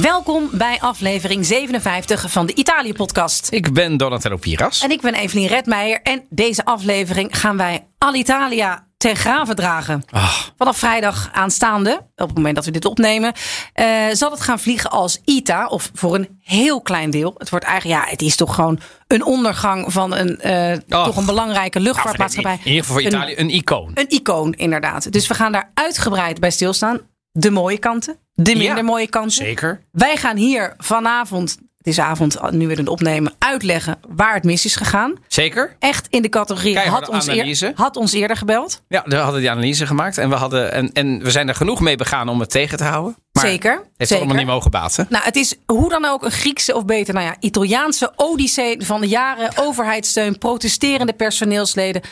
[0.00, 3.48] Welkom bij aflevering 57 van de Italië-podcast.
[3.52, 4.82] Ik ben Donatello Piras.
[4.82, 6.00] En ik ben Evelien Redmeijer.
[6.02, 10.02] En deze aflevering gaan wij Alitalia ten graven dragen.
[10.10, 10.36] Ah.
[10.56, 13.32] Vanaf vrijdag aanstaande, op het moment dat we dit opnemen,
[13.72, 15.66] eh, zal het gaan vliegen als ITA.
[15.66, 17.34] Of voor een heel klein deel.
[17.38, 21.04] Het wordt eigenlijk, ja, het is toch gewoon een ondergang van een, eh, Oh.
[21.04, 22.58] toch een belangrijke luchtvaartmaatschappij.
[22.64, 23.90] In ieder geval voor Een- Italië een icoon.
[23.94, 25.12] Een icoon, inderdaad.
[25.12, 27.00] Dus we gaan daar uitgebreid bij stilstaan.
[27.40, 29.32] De mooie kanten, de minder Ja, mooie kanten.
[29.32, 29.80] Zeker.
[29.92, 34.64] Wij gaan hier vanavond, het is avond, nu we het opnemen, uitleggen waar het mis
[34.64, 35.14] is gegaan.
[35.28, 35.76] Zeker.
[35.78, 38.82] Echt in de categorie had ons, eer, had ons eerder gebeld.
[38.88, 40.18] Ja, we hadden die analyse gemaakt.
[40.18, 42.84] En we, hadden, en, en we zijn er genoeg mee begaan om het tegen te
[42.84, 43.16] houden.
[43.32, 44.16] Maar Zeker, Het heeft zeker.
[44.16, 45.06] allemaal niet mogen baten.
[45.08, 49.00] Nou, het is hoe dan ook een Griekse of beter, nou ja, Italiaanse odyssee van
[49.00, 49.50] de jaren.
[49.56, 52.02] Overheidssteun, protesterende personeelsleden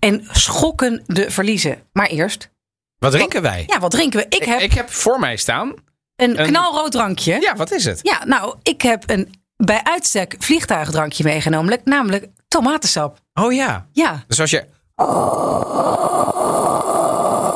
[0.00, 1.78] en schokkende verliezen.
[1.92, 2.50] Maar eerst,
[2.98, 3.64] Wat drinken wij?
[3.66, 4.26] ja, wat drinken we?
[4.36, 5.72] Ik heb Ik heb voor mij staan.
[6.16, 7.40] een een- knalrood drankje.
[7.40, 7.98] Ja, wat is het?
[8.02, 13.18] Ja, nou, ik heb een bij uitstek vliegtuigdrankje meegenomen, namelijk tomatensap.
[13.34, 13.86] Oh ja.
[13.92, 14.64] Ja, Dus als je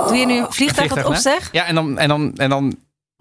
[0.09, 1.49] doe je nu een vliegtuig wat vliegtuig na- opzeg?
[1.53, 2.77] Ja, en dan, en dan, en dan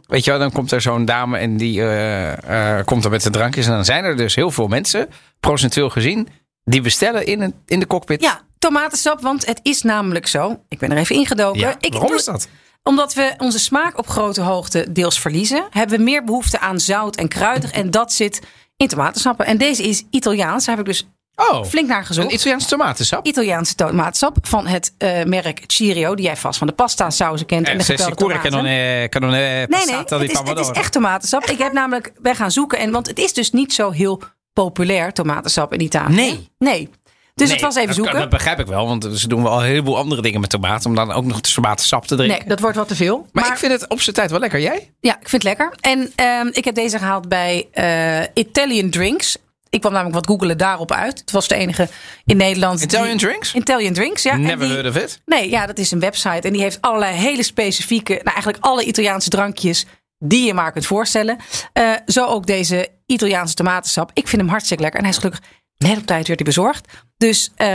[0.08, 3.24] weet je wel, dan komt er zo'n dame en die eh, eh, komt er met
[3.24, 3.66] de drankjes.
[3.66, 6.28] En dan zijn er dus heel veel mensen, procentueel gezien,
[6.64, 8.22] die bestellen in, een, in de cockpit.
[8.22, 10.64] Ja, tomatensap, want het is namelijk zo.
[10.70, 11.60] Ik ben er even ingedoken.
[11.60, 12.48] Ja, ik, waarom is dat?
[12.84, 17.16] Omdat we onze smaak op grote hoogte deels verliezen, hebben we meer behoefte aan zout
[17.16, 17.72] en kruidig.
[17.72, 18.42] En dat zit
[18.78, 19.46] in tomatensappen.
[19.46, 20.66] En deze is Italiaans.
[20.66, 21.08] Daar heb ik dus
[21.52, 22.32] Oh, flink naar een gezocht.
[22.32, 23.26] Italiaans tomatensap.
[23.26, 27.68] Italiaanse tomatensap van het eh, merk Cirio, die jij vast van de pasta sauzen kent.
[27.68, 28.52] En, de gepelde tomaten.
[28.52, 31.46] non è, che non è Nee, nee, het is, het is echt tomatensap.
[31.46, 32.80] Ik heb namelijk bij gaan zoeken.
[32.80, 34.22] En, want het is dus niet zo heel
[34.54, 36.16] populair, tomatensap in Italië.
[36.16, 36.50] Nee.
[36.58, 36.90] Nee.
[37.38, 38.20] Dus het was even dat, zoeken.
[38.20, 40.90] Dat begrijp ik wel, want ze doen wel een heleboel andere dingen met tomaten.
[40.90, 42.38] Om dan ook nog tomatensap te drinken.
[42.38, 43.28] Nee, dat wordt wat te veel.
[43.32, 44.60] maar, ik vind het op zijn tijd wel lekker.
[44.60, 44.94] Jij?
[45.00, 45.74] Ja, ik vind het lekker.
[45.82, 49.38] En ehm, ik heb deze gehaald bij eh, Italian Drinks.
[49.70, 51.20] Ik kwam namelijk wat googelen daarop uit.
[51.20, 51.88] Het was de enige
[52.26, 52.78] in Nederland.
[52.80, 53.54] die- Italian drinks?
[53.54, 54.36] Italian Drinks, ja.
[54.38, 55.22] Never die- heard of it.
[55.26, 56.48] Nee, ja, dat is een website.
[56.48, 59.86] En die heeft allerlei hele specifieke, nou eigenlijk alle Italiaanse drankjes
[60.20, 61.38] die je maar kunt voorstellen.
[61.74, 64.12] Eh, zo ook deze Italiaanse tomatensap.
[64.14, 65.00] Ik vind hem hartstikke lekker.
[65.00, 66.88] En hij is gelukkig net op tijd werd hij bezorgd.
[67.18, 67.68] Dus eh,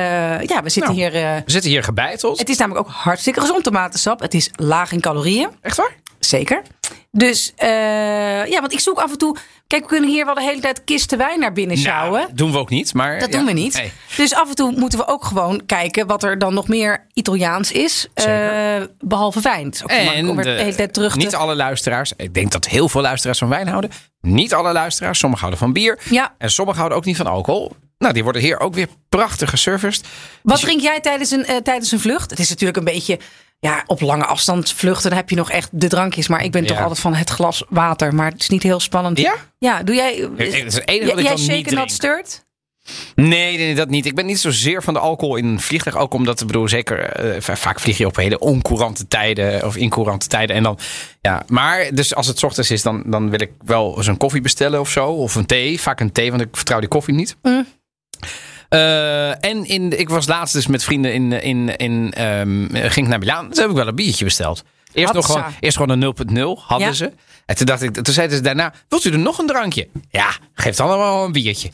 [0.42, 1.10] ja, we zitten Nou.
[1.10, 1.14] hier...
[1.24, 2.38] eh, We zitten hier gebeiteld.
[2.38, 4.20] het is namelijk ook hartstikke gezond tomatensap.
[4.20, 5.48] Het is laag in calorieën.
[5.60, 5.94] Echt waar?
[6.18, 6.62] Zeker.
[7.10, 7.68] Dus eh,
[8.46, 9.36] ja, want ik zoek af en toe.
[9.72, 12.20] Kijk, we kunnen hier wel de hele tijd kisten wijn naar binnen sjouwen.
[12.20, 12.94] Nou, doen we ook niet.
[12.94, 13.92] Maar, dat ja, doen we niet.
[14.16, 17.72] Dus af en toe moeten we ook gewoon kijken wat er dan nog meer Italiaans
[17.72, 18.08] is.
[18.14, 18.26] Eh,
[18.98, 19.64] behalve wijn.
[19.64, 21.36] Het is ook makkelijk om En de, hele tijd terug niet te...
[21.36, 22.12] alle luisteraars.
[22.16, 23.90] Ik denk dat heel veel luisteraars van wijn houden.
[24.20, 25.18] Niet alle luisteraars.
[25.18, 25.98] Sommigen houden van bier.
[26.10, 26.34] Ja.
[26.38, 27.72] En sommigen houden ook niet van alcohol.
[27.98, 30.06] Nou, die worden hier ook weer prachtig geserviced.
[30.42, 32.30] Wat drink jij tijdens een, eh, tijdens een vlucht?
[32.30, 33.18] Het is natuurlijk een beetje...
[33.66, 36.28] Ja, op lange afstand vluchten, dan heb je nog echt de drankjes.
[36.28, 38.14] Maar ik ben toch altijd van het glas water.
[38.14, 39.18] Maar het is niet heel spannend.
[39.18, 39.34] Ja?
[39.58, 40.28] Ja, doe jij...
[40.36, 41.90] Het is het enige wat ik jij dan shaken niet not drink.
[41.90, 42.44] stirred?
[43.14, 44.06] Nee, dat niet.
[44.06, 45.96] Ik ben niet zozeer van de alcohol in een vliegtuig.
[45.96, 49.76] Ook omdat, ik bedoel, zeker eh, va- vaak vlieg je op hele oncourante tijden of
[49.76, 50.56] incourante tijden.
[50.56, 50.78] En dan,
[51.20, 54.40] ja, maar dus als het ochtends is, dan, dan wil ik wel eens een koffie
[54.40, 55.06] bestellen of zo.
[55.08, 55.80] Of een thee.
[55.80, 57.36] Vaak een thee, want ik vertrouw die koffie niet.
[57.42, 57.66] Mm.
[58.72, 63.08] Eh, en in, ik was laatst dus met vrienden in, in, in ehm, ging ik
[63.08, 63.48] naar Milaan.
[63.50, 64.62] Toen heb ik wel een biertje besteld.
[64.92, 66.14] Eerst, nog gewoon, eerst gewoon een
[66.58, 66.94] 0.0 hadden Ja.
[66.94, 67.12] ze.
[67.46, 69.88] En toen dacht ik, toen zeiden ze daarna, wilt u er nog een drankje?
[70.10, 71.70] Ja, geef dan wel een biertje.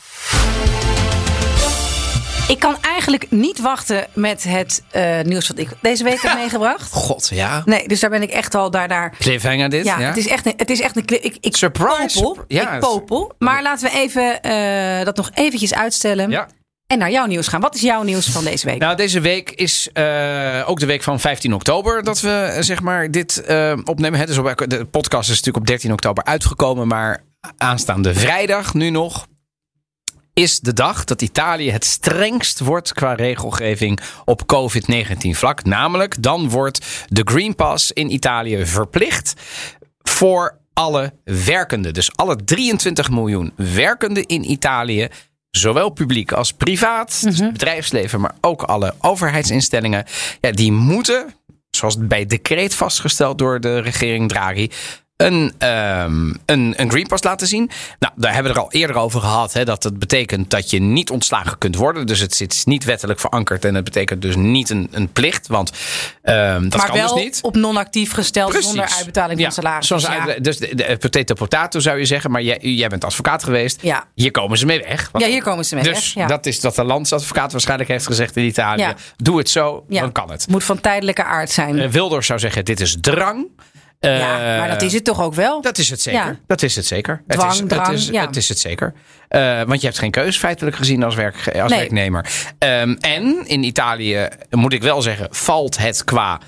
[2.49, 6.93] Ik kan eigenlijk niet wachten met het eh, nieuws wat ik deze week heb meegebracht.
[6.93, 7.63] God, ja.
[7.65, 8.89] Nee, dus daar ben ik echt al daar.
[8.89, 9.85] daar Cliffhanger dit.
[9.85, 10.07] ja, ja?
[10.09, 12.21] Het is echt een, het is echt een ik, ik Surprise.
[12.23, 12.44] popel.
[12.49, 13.33] Ja, ik popel.
[13.39, 16.31] Maar laten we even eh, dat nog eventjes uitstellen.
[16.31, 16.49] Ja.
[16.88, 17.61] En naar jouw nieuws gaan.
[17.61, 18.79] Wat is jouw nieuws van deze week?
[18.79, 22.82] Nou, deze week is eh, ook de week van 15 oktober dat we eh, zeg
[22.82, 24.26] maar dit eh, opnemen.
[24.26, 27.23] Dus de podcast is natuurlijk op 13 oktober uitgekomen, maar
[27.56, 29.26] aanstaande vrijdag nu nog
[30.32, 35.64] is de dag dat Italië het strengst wordt qua regelgeving op COVID-19 vlak.
[35.64, 39.32] Namelijk, dan wordt de Green Pass in Italië verplicht
[40.02, 41.94] voor alle werkenden.
[41.94, 45.08] Dus alle 23 miljoen werkenden in Italië
[45.58, 50.05] zowel publiek als privaat, dus het bedrijfsleven, maar ook alle overheidsinstellingen,
[50.40, 51.34] ja, die moeten,
[51.70, 54.69] zoals bij decreet vastgesteld door de regering Draghi,
[55.19, 57.70] een, ehm, een, een greenpass laten zien.
[57.99, 59.53] Nou, daar hebben we er al eerder over gehad.
[59.53, 62.06] Hè, dat dat betekent dat je niet ontslagen kunt worden.
[62.06, 63.65] Dus het zit niet wettelijk verankerd.
[63.65, 65.47] En het betekent dus niet een, een plicht.
[65.47, 65.73] Want
[66.23, 67.38] ehm, dat maar kan wel dus niet.
[67.43, 68.69] op non-actief gesteld Precies.
[68.69, 69.87] zonder uitbetaling van salaris.
[69.87, 70.26] zoals ja.
[70.26, 72.31] uit- dus de, de potato potato zou je zeggen.
[72.31, 73.82] Maar jij, jij bent advocaat geweest.
[73.82, 74.05] Ja.
[74.15, 75.09] Hier komen ze mee weg.
[75.12, 76.23] Want- ja, hier komen ze mee dus weg.
[76.23, 76.26] Ja.
[76.26, 78.81] dat is wat de landsadvocaat waarschijnlijk heeft gezegd in Italië.
[78.81, 78.94] Ja.
[79.17, 80.00] Doe het zo, Ja.
[80.00, 80.49] dan kan het.
[80.49, 81.79] Moet van tijdelijke aard zijn.
[81.79, 83.47] Eh, Wilders zou zeggen, dit is drang.
[84.00, 85.61] Ja, Eh, maar dat is het toch ook wel?
[85.61, 86.21] Dat is het zeker.
[86.21, 86.37] Ja.
[86.47, 87.23] Dat is het zeker.
[87.27, 88.27] Dwang, het is, drang, het is, ja.
[88.27, 88.93] het is het zeker.
[89.29, 91.79] Eh, want je hebt geen keus feitelijk gezien als, werk, als Nee.
[91.79, 92.27] werknemer.
[92.59, 96.41] Ehm, en in Italië, moet ik wel zeggen, valt het qua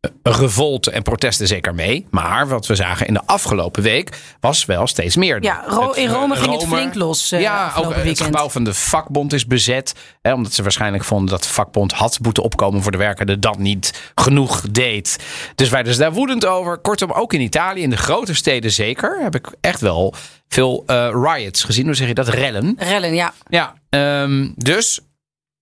[0.00, 2.06] eh, revolte en protesten zeker mee.
[2.10, 5.42] Maar wat we zagen in de afgelopen week was wel steeds meer.
[5.42, 8.20] Ja, Ro- Het, in eh, Rome ging het flink los, eh, ja, ook eh, het
[8.20, 9.94] gebouw van de vakbond is bezet.
[10.22, 13.38] Hè, omdat ze waarschijnlijk vonden dat de vakbond had moeten opkomen voor de werkende.
[13.38, 15.18] Dat niet genoeg deed.
[15.54, 16.78] Dus wij dus daar woedend over.
[16.78, 20.14] Kortom, ook in Italië, in de grote steden zeker, heb ik echt wel
[20.48, 21.84] veel eh, riots gezien.
[21.86, 22.28] Hoe zeg je dat?
[22.28, 22.74] Rellen.
[22.78, 23.32] Rellen, ja.
[23.48, 25.00] Ja, ehm, dus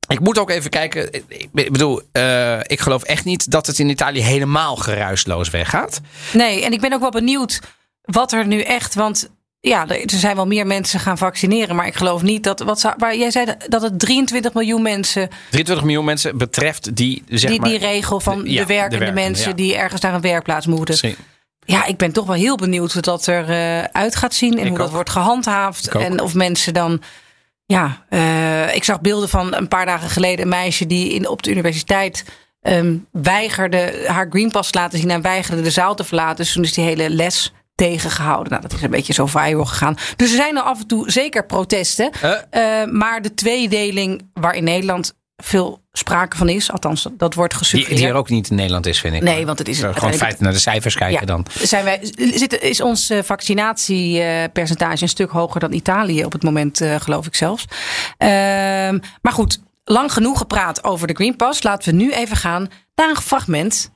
[0.09, 1.13] ik moet ook even kijken.
[1.29, 6.01] Ik bedoel, eh, ik geloof echt niet dat het in Italië helemaal geruisloos weggaat.
[6.33, 7.61] Nee, en ik ben ook wel benieuwd
[8.03, 8.95] wat er nu echt.
[8.95, 11.77] Want ja, er zijn wel meer mensen gaan vaccineren.
[11.77, 12.61] Maar ik geloof niet dat.
[12.61, 15.29] Wat zou, waar jij zei dat het 23 miljoen mensen.
[15.51, 17.69] 23 miljoen mensen betreft die, zeg Die, maar...
[17.69, 19.55] die regel van de- ja, de werkende de werkende, mensen ja.
[19.57, 20.87] die ergens naar een werkplaats moeten.
[20.89, 21.17] Misschien-
[21.65, 24.53] Ja, ik ben toch wel heel benieuwd hoe dat eruit uit gaat zien.
[24.59, 25.87] En Ik hoe dat wordt gehandhaafd.
[25.87, 26.03] Ik ook.
[26.03, 27.03] En of mensen dan.
[27.73, 31.43] Ja, eh, ik zag beelden van een paar dagen geleden een meisje die in, op
[31.43, 32.25] de universiteit
[32.61, 36.37] ehm, weigerde haar greenpass te laten zien en weigerde de zaal te verlaten.
[36.37, 38.51] Dus toen is die hele les tegengehouden.
[38.51, 39.97] Nou, dat is een beetje zo viral gegaan.
[40.17, 42.11] Dus er zijn er af en toe zeker protesten.
[42.51, 47.59] Eh, maar de tweedeling waar in Nederland veel sprake van is, althans dat, wordt die,
[47.59, 47.99] gesuggereerd.
[48.01, 49.23] die er ook niet in Nederland is, vind ik.
[49.23, 51.47] Nee, want het is Gewoon uiteindelijk- feiten naar de cijfers kijken dan.
[51.63, 51.99] Zijn wij,
[52.35, 57.27] zit, is ons eh, vaccinatiepercentage een stuk hoger dan Italië op het moment, eh, geloof
[57.27, 57.65] ik zelfs.
[58.19, 61.63] Ehm, maar goed, lang genoeg gepraat over de Green Pass.
[61.63, 63.91] Laten we nu even gaan naar een fragment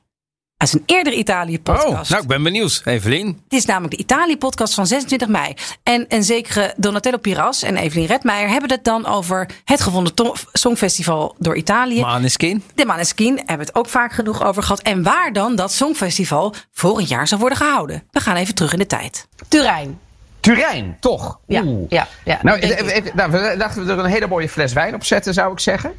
[0.63, 2.03] uit een eerdere Italië-podcast.
[2.03, 2.81] Oh, nou, ik ben benieuwd.
[2.85, 3.41] Evelien.
[3.47, 5.53] Dit is namelijk de Italië-podcast van 26 mei.
[5.83, 10.13] En een zekere Donatello Piras en Evelien Redmeijer hebben het dan over het gevonden
[10.53, 12.01] songfestival door Italië.
[12.01, 12.63] Maneskin.
[12.75, 14.81] De Maneskin hebben het ook vaak genoeg over gehad.
[14.81, 18.03] En waar dan dat Songfestival volgend jaar zou worden gehouden.
[18.11, 19.27] We gaan even terug in de tijd.
[19.47, 19.99] Turijn.
[20.43, 21.39] Turijn, toch?
[21.47, 21.89] Ja, Oeh.
[21.89, 22.39] ja, ja.
[22.41, 25.33] Nou, even- even- nou, we dachten we er een hele mooie fles wijn op zetten,
[25.33, 25.91] zou ik zeggen.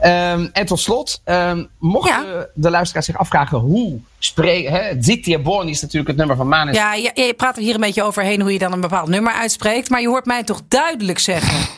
[0.00, 2.46] Ehm, en tot slot, ehm, mochten Ja.
[2.54, 4.98] de luisteraars zich afvragen hoe spreken...
[5.24, 6.76] e Buoni is natuurlijk het nummer van Manes.
[6.76, 9.32] Ja, je, je praat er hier een beetje overheen hoe je dan een bepaald nummer
[9.32, 9.90] uitspreekt.
[9.90, 11.68] Maar je hoort mij toch duidelijk zeggen.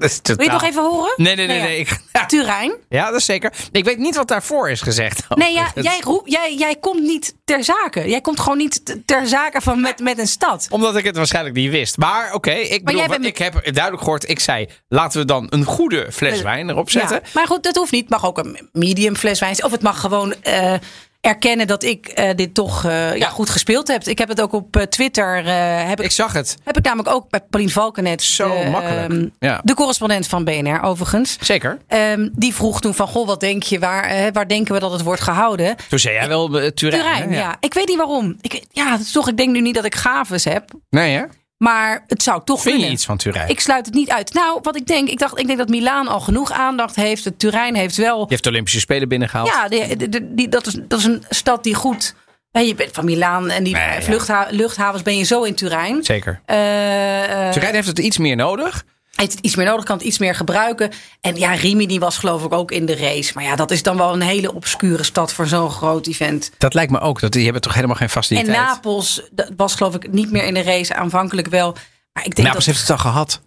[0.00, 1.12] Dat Wil je het nog even horen?
[1.16, 1.58] Nee, nee, nee.
[1.58, 1.64] ja.
[1.64, 1.78] nee.
[1.78, 2.72] Ik, Turijn.
[2.88, 3.52] ja, dat is zeker.
[3.72, 5.22] Ik weet niet wat daarvoor is gezegd.
[5.28, 8.08] Nee, ja, jij, roep, jij, jij komt niet ter zake.
[8.08, 10.66] Jij komt gewoon niet ter zake van met, met een stad.
[10.70, 11.96] Omdat ik het waarschijnlijk niet wist.
[11.96, 14.28] Maar oké, ik, bedoel, bent ik heb duidelijk gehoord.
[14.28, 17.20] Ik zei, laten we dan een goede fles wijn erop zetten.
[17.22, 18.00] Ja, maar goed, dat hoeft niet.
[18.00, 19.66] Het mag ook een medium fles wijn zijn.
[19.66, 20.74] Of het mag gewoon eh,
[21.20, 23.14] erkennen dat ik eh, dit toch eh, ja.
[23.14, 23.28] Ja.
[23.28, 24.04] goed gespeeld heb.
[24.04, 25.44] Ik heb het ook op eh, Twitter.
[25.88, 26.56] heb, ik, Ik zag het.
[26.64, 28.22] heb ik namelijk ook bij Paulien Valkenet.
[28.22, 29.10] Zo makkelijk.
[29.10, 29.60] ehm, Ja.
[29.64, 31.36] De correspondent van BNR overigens.
[31.40, 31.78] Zeker.
[31.86, 35.02] Ehm, die vroeg toen van, goh, wat denk je, waar, waar denken we dat het
[35.02, 35.76] wordt gehouden?
[35.88, 36.74] Toen zei jij wel Turijn.
[36.74, 37.38] Turijn, hè?
[37.38, 37.56] ja.
[37.60, 38.36] Ik weet niet waarom.
[38.40, 40.64] Ik, ja, toch, ik denk nu niet dat ik gaves heb.
[40.90, 41.22] Nee hè?
[41.64, 42.92] Maar het zou toch Vind je kunnen.
[42.96, 43.48] iets van Turijn?
[43.48, 44.32] Ik sluit het niet uit.
[44.34, 47.24] Nou, wat ik denk, ik dacht, ik denk dat Milaan al genoeg aandacht heeft.
[47.24, 48.18] Het Turijn heeft wel.
[48.20, 49.48] Je heeft de Olympische Spelen binnengehaald.
[49.48, 52.14] Ja, die, dat, is, dat is een stad die goed.
[52.52, 54.02] Je bent van Milaan en die Nee, ja.
[54.02, 56.04] vluchtha- luchthavens ben je zo in Turijn.
[56.04, 56.40] Zeker.
[56.46, 58.84] Eh, eh, Turijn heeft het iets meer nodig.
[59.14, 60.90] Heeft het iets meer nodig, kan het iets meer gebruiken.
[61.20, 63.32] En ja, Rimini was geloof ik ook in de race.
[63.34, 66.50] Maar ja, dat is dan wel een hele obscure stad voor zo'n groot event.
[66.58, 67.20] Dat lijkt me ook.
[67.20, 68.56] Dat, die hebben toch helemaal geen En faciliteit.
[68.56, 71.72] Napels dat was geloof ik niet meer in de race, aanvankelijk wel.
[72.12, 72.74] Maar ik denk Napels dat...
[72.74, 73.40] heeft het al gehad.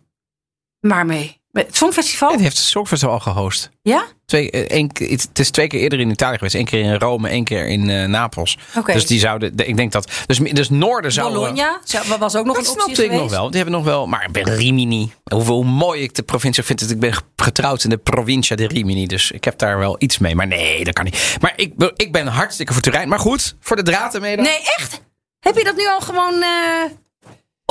[0.79, 1.41] Maar mee.
[1.53, 2.31] Het Songfestival?
[2.31, 3.69] Het heeft het Songfestival al gehost.
[3.81, 4.05] Ja?
[4.25, 6.55] Twee, eh, één keer- het is twee keer eerder in Italië geweest.
[6.55, 8.57] Eén keer in Rome, één keer in eh, Napels.
[8.77, 8.93] Oké.
[8.93, 11.33] Dus die zouden, de- ik denk dat, dus, dus Noorden zou...
[11.33, 13.45] Bologna zou- was ook nog Dat een optie snapte ik nog wel.
[13.47, 14.07] Die hebben nog wel.
[14.07, 15.11] Maar ben Rimini.
[15.33, 16.89] Hoeveel hoe mooi ik de provincie vind.
[16.91, 19.07] Ik ben getrouwd in de provincia de Rimini.
[19.07, 20.35] Dus ik heb daar wel iets mee.
[20.35, 21.37] Maar nee, dat kan niet.
[21.41, 23.09] Maar ik, ben- ik ben hartstikke voor Turijn.
[23.09, 24.45] Maar goed, voor de draad ermee dan.
[24.45, 25.01] Nee, echt?
[25.39, 26.33] Heb je dat nu al gewoon...
[26.41, 26.83] eh,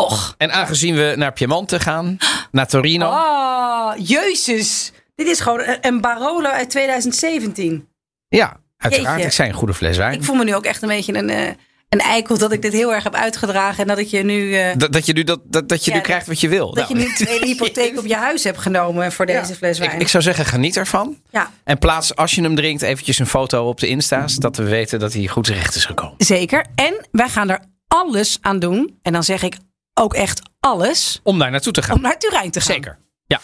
[0.02, 0.34] Och.
[0.38, 2.16] En aangezien we naar Piemonte gaan,
[2.50, 3.06] naar Torino.
[3.08, 4.92] Oh, jezus.
[5.14, 7.88] Dit is gewoon een- Barolo uit 2017.
[8.28, 9.08] Ja, uiteraard.
[9.14, 9.26] Jeetje.
[9.26, 10.12] Ik zei een goede fles wijn.
[10.12, 11.46] Ik voel me nu ook echt een beetje een, eh,
[11.88, 13.82] een eikel dat ik dit heel erg heb uitgedragen.
[13.82, 14.54] En dat ik je nu...
[14.56, 16.74] eh, Dat, dat je, nu, dat, dat, dat je Ja, nu krijgt wat je wil.
[16.74, 19.78] dat je Nou, nu een tweede hypotheek op je huis hebt genomen voor deze fles
[19.78, 19.92] wijn.
[19.94, 21.16] ik, ik zou zeggen, geniet ervan.
[21.30, 24.36] ja, En plaats, als je hem drinkt, eventjes een foto op de Insta's.
[24.36, 26.14] Dat we weten dat hij goed terecht is gekomen.
[26.18, 26.66] zeker.
[26.74, 28.98] En wij gaan er alles aan doen.
[29.02, 29.54] En dan zeg ik
[29.94, 31.20] ook echt alles.
[31.22, 31.96] Om daar naartoe te gaan.
[31.96, 32.74] Om naar Turijn te gaan.
[32.74, 32.98] Zeker.
[33.26, 33.40] Ja.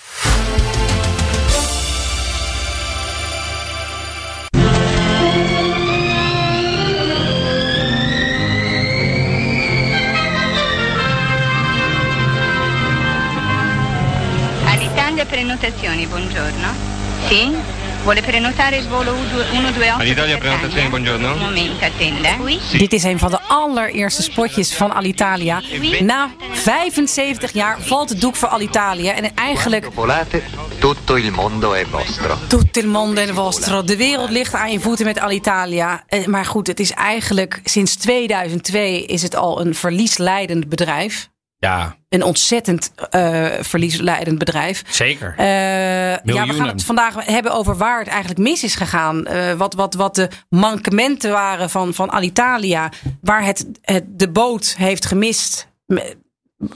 [14.67, 16.69] Alitalia prenotazioni, buongiorno.
[17.29, 17.57] Sì?
[18.03, 20.01] Vuole prenotare il volo 128?
[20.01, 21.33] Alitalia prenotazioni, buongiorno.
[21.33, 22.37] Un momento, attenda.
[22.41, 22.59] Oui?
[22.73, 25.63] Dit is een van de allereerste spotjes van Alitalia.
[26.01, 29.15] Na 75 jaar valt het doek voor Alitalia.
[29.15, 29.89] En eigenlijk
[30.79, 32.39] tutto il mondo è vostro.
[32.47, 33.83] Tutto il mondo è vostro.
[33.83, 36.03] De wereld ligt aan je voeten met Alitalia.
[36.07, 41.29] Eh, Maar goed, het is eigenlijk sinds 2002 is het al een verliesleidend bedrijf.
[41.59, 44.83] Ja, Een ontzettend eh, verliesleidend bedrijf.
[44.91, 45.35] zeker.
[45.37, 45.47] Eh,
[46.17, 49.27] ja, we gaan het vandaag hebben over waar het eigenlijk mis is gegaan.
[49.27, 52.93] Eh, wat, wat, wat de mankementen waren van, van Alitalia.
[53.21, 55.69] Waar het, het de boot heeft gemist.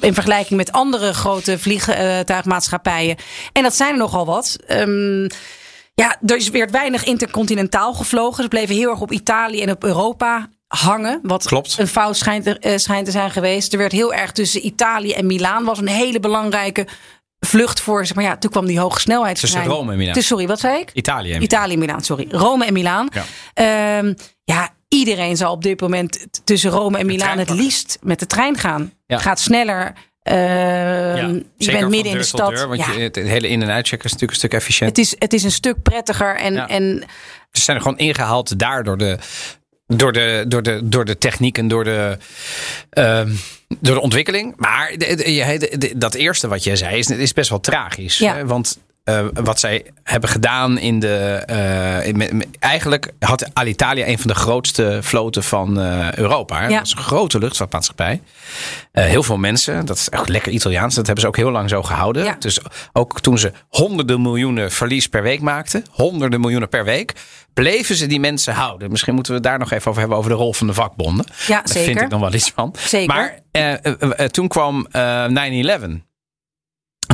[0.01, 3.17] In vergelijking met andere grote vliegtuigmaatschappijen.
[3.53, 4.59] En dat zijn er nogal wat.
[4.67, 5.29] Ehm,
[5.95, 8.43] ja, er is weer weinig intercontinentaal gevlogen.
[8.43, 10.49] Ze bleven heel erg op Italië en op Europa
[10.79, 11.21] hangen.
[11.23, 11.79] Wat Klopt.
[11.79, 13.73] een fout schijnt, te- eh, schijnt te zijn geweest.
[13.73, 15.65] Er werd heel erg tussen Italië en Milaan.
[15.65, 16.87] Was een hele belangrijke
[17.41, 18.07] vlucht voor.
[18.07, 19.55] Zeg maar ja, toen kwam die hoge snelheidstrein.
[19.55, 20.15] Tussen Rome en Milaan.
[20.15, 20.91] Dus, sorry, wat zei ik?
[20.93, 21.39] Italië.
[21.39, 22.27] Italië en Milaan, sorry.
[22.31, 23.09] Rome en Milaan.
[23.13, 23.25] Ja.
[23.55, 24.15] Ja,
[24.45, 28.59] ja iedereen zal op dit moment tussen Rome en Milaan het liefst met de trein
[28.59, 28.93] gaan.
[29.07, 29.19] Ja.
[29.19, 29.93] Gaat sneller.
[30.23, 32.51] Ehm, Ja, je bent midden in de stad.
[32.51, 34.91] deur, want ja, je, het hele in- en uitchecken is natuurlijk een stuk efficiënt.
[34.91, 36.37] het, is, het is een stuk prettiger.
[36.37, 37.05] En, en
[37.53, 39.19] Ze zijn er gewoon ingehaald daar door de,
[39.97, 42.17] door de, door de, door de techniek en door de,
[42.91, 43.31] ehm,
[43.81, 44.55] door de ontwikkeling.
[44.57, 48.19] Maar de- de- de- dat eerste wat jij zei is, is best wel tragisch.
[48.19, 48.35] Ja.
[48.35, 48.47] Hè?
[48.47, 51.17] Want eh, wat zij hebben gedaan in de.
[51.47, 56.63] eh, in- eigenlijk had Alitalia een van de grootste vloten van eh, Europa.
[56.69, 56.77] Ja.
[56.77, 58.21] Dat is een grote luchtvaartmaatschappij.
[58.93, 59.87] Heel veel mensen.
[59.87, 60.95] Dat is echt lekker Italiaans.
[60.95, 62.25] Dat hebben ze ook heel lang zo gehouden.
[62.25, 62.37] Ja.
[62.39, 62.59] Dus
[62.93, 65.85] ook toen ze honderden miljoenen verlies per week maakten.
[65.91, 67.13] Honderden miljoenen per week.
[67.55, 68.91] Bleven ze die mensen houden.
[68.91, 70.19] Misschien moeten we daar nog even over hebben.
[70.19, 71.27] Over de rol van de vakbonden.
[71.47, 72.75] Ja, Daar vind ik dan wel iets van.
[72.79, 73.15] Zeker.
[73.15, 73.39] Maar
[74.31, 76.03] toen kwam eh 9-11.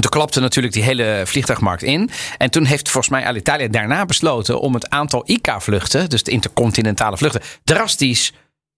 [0.08, 2.10] Toen klapte natuurlijk die hele vliegtuigmarkt in.
[2.38, 7.16] En toen heeft volgens mij Alitalia daarna besloten om het aantal ICA-vluchten, dus de intercontinentale
[7.16, 8.32] vluchten, drastisch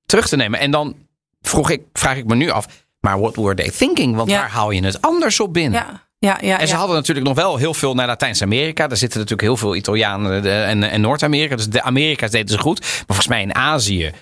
[0.07, 0.61] terug te nemen.
[0.61, 0.95] En dan
[1.41, 2.67] vroeg ik, vraag ik me nu af,
[3.01, 4.17] maar what were they thinking?
[4.17, 4.39] Want Ja.
[4.39, 5.81] waar haal je het anders op binnen?
[5.81, 6.79] ja, ja, ja, En ze ja.
[6.79, 8.87] hadden natuurlijk nog wel heel veel naar Latijns-Amerika.
[8.87, 11.57] Daar zitten natuurlijk heel veel Italianen de- en, en Noord-Amerika.
[11.57, 12.81] Dus de Amerika's deden ze goed.
[12.81, 14.13] Maar volgens mij in Azië.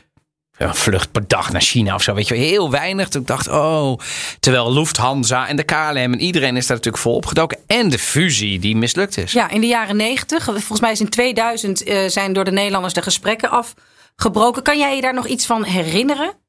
[0.59, 2.15] Een vlucht per dag naar China of zo.
[2.15, 3.09] Weet je, wel, heel weinig.
[3.09, 3.99] Toen ik dacht, oh.
[4.41, 7.59] Terwijl Lufthansa en de KLM en iedereen is daar natuurlijk vol opgedoken.
[7.67, 9.33] En de fusie die mislukt is.
[9.33, 10.45] Ja, in de jaren negentig.
[10.45, 14.62] Volgens mij is in 2000 eh, zijn door de Nederlanders de gesprekken afgebroken.
[14.62, 16.33] Kan jij je daar nog iets van herinneren?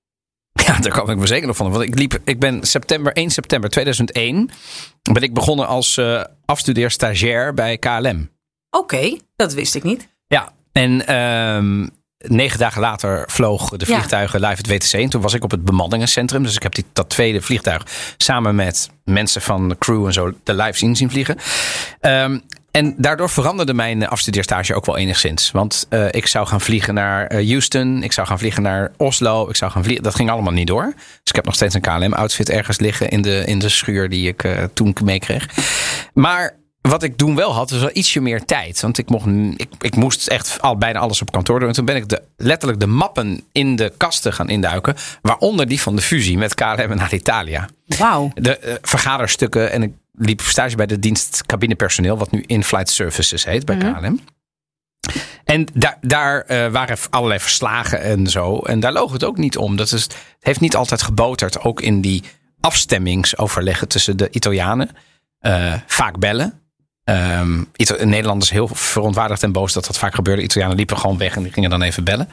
[0.66, 1.72] Ja, daar kan ik me zeker nog van.
[1.72, 4.50] Want ik liep, ik ben september, 1 september 2001.
[5.12, 6.02] Ben ik begonnen als
[6.46, 8.30] afstudeerstagiair bij KLM.
[8.70, 10.08] Oké, dat wist ik niet.
[10.28, 11.88] Ja, en ehm,
[12.28, 13.96] negen dagen later vloog de Ja.
[13.96, 14.94] vliegtuigen live het WTC.
[14.94, 16.44] En toen was ik op het bemanningencentrum.
[16.44, 17.86] Dus ik heb die, dat tweede vliegtuig
[18.18, 21.38] samen met mensen van de crew en zo de live zien zien vliegen.
[22.00, 22.40] Ehm,
[22.72, 25.52] en daardoor veranderde mijn afstudeerstage ook wel enigszins.
[25.52, 28.04] Want eh, ik zou gaan vliegen naar eh, Houston.
[28.04, 29.50] Ik zou gaan vliegen naar Oslo.
[29.50, 30.04] Ik zou gaan vliegen.
[30.04, 30.94] Dat ging allemaal niet door.
[30.96, 34.28] Dus ik heb nog steeds een KLM-outfit ergens liggen in de, in de schuur die
[34.28, 35.46] ik eh, toen meekreeg.
[36.14, 38.82] Maar wat ik toen wel had, was wel ietsje meer tijd.
[38.82, 41.68] Want ik, mocht, ik, ik moest echt al, bijna alles op kantoor doen.
[41.68, 44.96] En toen ben ik de, letterlijk de mappen in de kasten gaan induiken.
[45.22, 47.70] Waaronder die van de fusie met KLM en Alitalia.
[47.86, 48.32] Wauw.
[48.36, 49.72] De eh, vergaderstukken.
[49.72, 52.18] En ik liep stage bij de dienst cabinepersoneel.
[52.18, 54.20] Wat nu In-Flight Services heet bij KLM.
[55.44, 58.60] En daar, daar eh, waren allerlei verslagen en zo.
[58.60, 59.76] En daar loog het ook niet om.
[59.76, 61.60] Dat is, het heeft niet altijd geboterd.
[61.62, 62.24] Ook in die
[62.60, 64.90] afstemmingsoverleggen tussen de Italianen.
[65.40, 66.62] Eh, vaak bellen.
[67.76, 70.42] Ita- Nederlanders heel verontwaardigd en boos dat dat vaak gebeurde.
[70.42, 72.30] Italianen liepen gewoon weg en die gingen dan even bellen.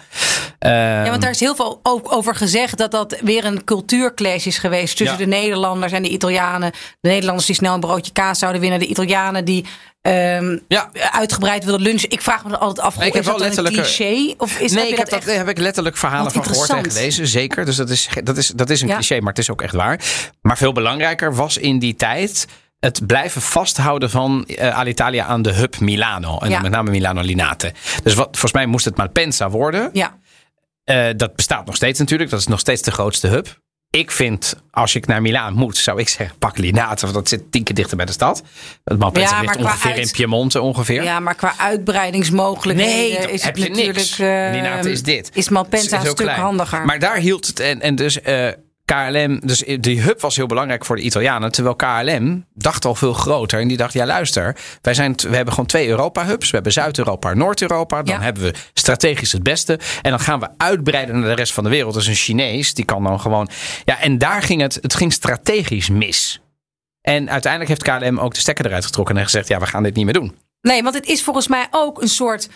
[0.59, 4.47] Ehm, Ja, want daar is heel veel ook over gezegd dat dat weer een cultuurclash
[4.47, 5.25] is geweest tussen Ja.
[5.25, 6.73] de Nederlanders en de Italianen.
[7.01, 9.65] De Nederlanders die snel een broodje kaas zouden winnen, de Italianen die
[10.03, 10.91] ehm, Ja.
[11.11, 12.11] uitgebreid wilden lunchen.
[12.11, 14.35] Ik vraag me dan altijd af, Nee, ik is heb dat wel dan een cliché?
[14.39, 15.39] Of is nee, heb ik heb, dat dat, echt...
[15.39, 17.27] heb ik letterlijk verhalen van gehoord en gelezen.
[17.27, 17.65] Zeker.
[17.65, 18.95] Dus dat is, dat is, dat is een Ja.
[18.95, 20.01] cliché, maar het is ook echt waar.
[20.43, 22.47] Maar veel belangrijker was in die tijd
[22.81, 26.39] het blijven vasthouden van eh, Alitalia aan de hub Milano.
[26.39, 26.53] En Ja.
[26.55, 27.73] dan met name Milano Linate.
[28.03, 29.91] Dus wat, volgens mij moest het Malpensa worden.
[29.93, 30.19] Ja,
[30.85, 32.31] Eh, dat bestaat nog steeds natuurlijk.
[32.31, 33.59] Dat is nog steeds de grootste hub.
[33.91, 37.01] Ik vind, als ik naar Milaan moet, zou ik zeggen, pak Linate.
[37.03, 38.43] Want dat zit tien keer dichter bij de stad.
[38.85, 41.03] Het Malpensa Ja, ligt ongeveer uit- in Piemonte ongeveer.
[41.03, 43.97] ja, maar qua uitbreidingsmogelijkheden Nee, is heb het je natuurlijk...
[43.99, 44.19] niks.
[44.19, 45.31] eh, Linate is dit.
[45.35, 46.41] Is Malpensa Is een stuk klein.
[46.41, 46.85] handiger.
[46.85, 47.61] Maar daar hield het.
[47.61, 48.49] En, en dus eh,
[48.87, 51.53] KLM, dus die hub was heel belangrijk voor de Italianen.
[51.53, 53.61] Terwijl KLM dacht al veel groter.
[53.61, 56.47] En die dacht, ja luister, wij zijn, we hebben gewoon twee Europa-hubs.
[56.49, 58.03] We hebben Zuid-Europa en Noord-Europa.
[58.03, 58.21] Dan Ja.
[58.23, 59.79] hebben we strategisch het beste.
[60.03, 61.95] En dan gaan we uitbreiden naar de rest van de wereld.
[61.95, 63.49] Dus een Chinees, die kan dan gewoon...
[63.85, 66.41] Ja, en daar ging het, het ging strategisch mis.
[67.03, 69.95] En uiteindelijk heeft KLM ook de stekker eruit getrokken en gezegd, ja, we gaan dit
[69.95, 70.37] niet meer doen.
[70.61, 72.49] Nee, want het is volgens mij ook een soort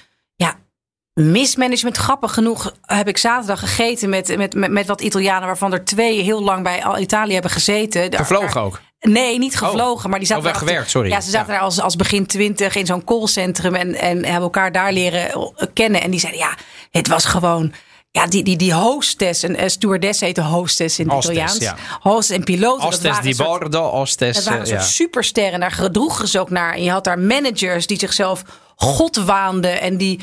[1.14, 1.96] mismanagement.
[1.96, 6.22] Grappig genoeg heb ik zaterdag gegeten met, met, met, met wat Italianen, waarvan er twee
[6.22, 8.14] heel lang bij Al- Italië hebben gezeten.
[8.16, 8.80] Gevlogen ook.
[9.00, 11.10] Nee, niet gevlogen, maar die zaten Oh, daar gewerkt, sorry.
[11.10, 11.52] Ja, ze zaten Ja.
[11.58, 15.42] daar als, als begin twintig in zo'n callcentrum en, en hebben elkaar daar leren eh,
[15.74, 16.02] kennen.
[16.02, 16.54] En die zeiden, ja,
[16.90, 17.72] het was gewoon...
[18.12, 21.64] Ja, die, die, die hostess, een stewardess heet de hostess in het Hostess, Italiaans.
[21.64, 21.76] ja.
[22.00, 22.74] Hostess en piloot.
[22.80, 24.38] dat Hostess waren di een soort- bordo, hostess...
[24.38, 24.80] het waren eh, ja.
[24.80, 25.60] supersterren.
[25.60, 26.74] Daar gedroegen ze ook naar.
[26.74, 28.42] En je had daar managers die zichzelf
[28.76, 29.80] God waanden.
[29.80, 30.20] En die,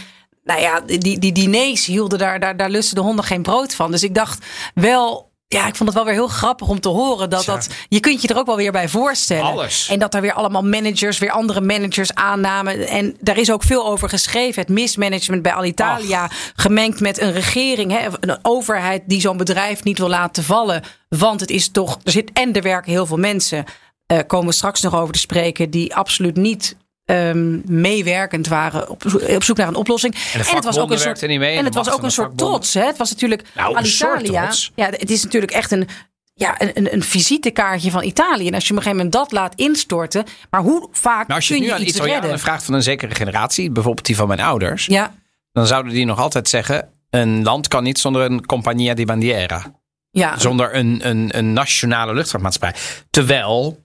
[0.48, 3.92] nou ja, die, die diners hielden daar, daar, daar lusten de honden geen brood van.
[3.92, 5.26] Dus ik dacht wel.
[5.50, 7.30] Ja, ik vond het wel weer heel grappig om te horen.
[7.30, 9.44] Dat, dat, je kunt je er ook wel weer bij voorstellen.
[9.52, 9.88] Alles.
[9.90, 12.88] En dat er weer allemaal managers, weer andere managers aannamen.
[12.88, 14.62] En daar is ook veel over geschreven.
[14.62, 16.30] Het mismanagement bij Alitalia.
[16.56, 20.84] Gemengd met een regering, hè, een overheid die zo'n bedrijf niet wil laten vallen.
[21.10, 23.66] Want het is toch, er zit en er werken heel veel mensen.
[24.06, 25.70] eh, komen we straks nog over te spreken.
[25.70, 26.76] Die absoluut niet
[27.08, 29.04] ehm, meewerkend waren op,
[29.36, 30.14] op zoek naar een oplossing.
[30.34, 32.74] En de vakbonden werkten niet mee, en het was ook een soort trots.
[32.74, 32.86] Hè?
[32.86, 34.42] Het was natuurlijk Nou, een soort Alitalia.
[34.42, 34.72] trots.
[34.76, 35.88] Ja, het is natuurlijk echt een,
[36.34, 38.48] ja, een, een, een visitekaartje van Italië.
[38.48, 40.26] En als je op een gegeven moment dat laat instorten.
[40.50, 42.40] Maar hoe vaak als je kun het je, nu aan iets Italianen redden?
[42.40, 45.14] vraagt van een zekere generatie, bijvoorbeeld die van mijn ouders, Ja,
[45.52, 49.76] dan zouden die nog altijd zeggen: een land kan niet zonder een compagnia di bandiera.
[50.12, 50.40] ja.
[50.40, 52.80] Zonder een, een, een nationale luchtvaartmaatschappij.
[53.10, 53.84] Terwijl,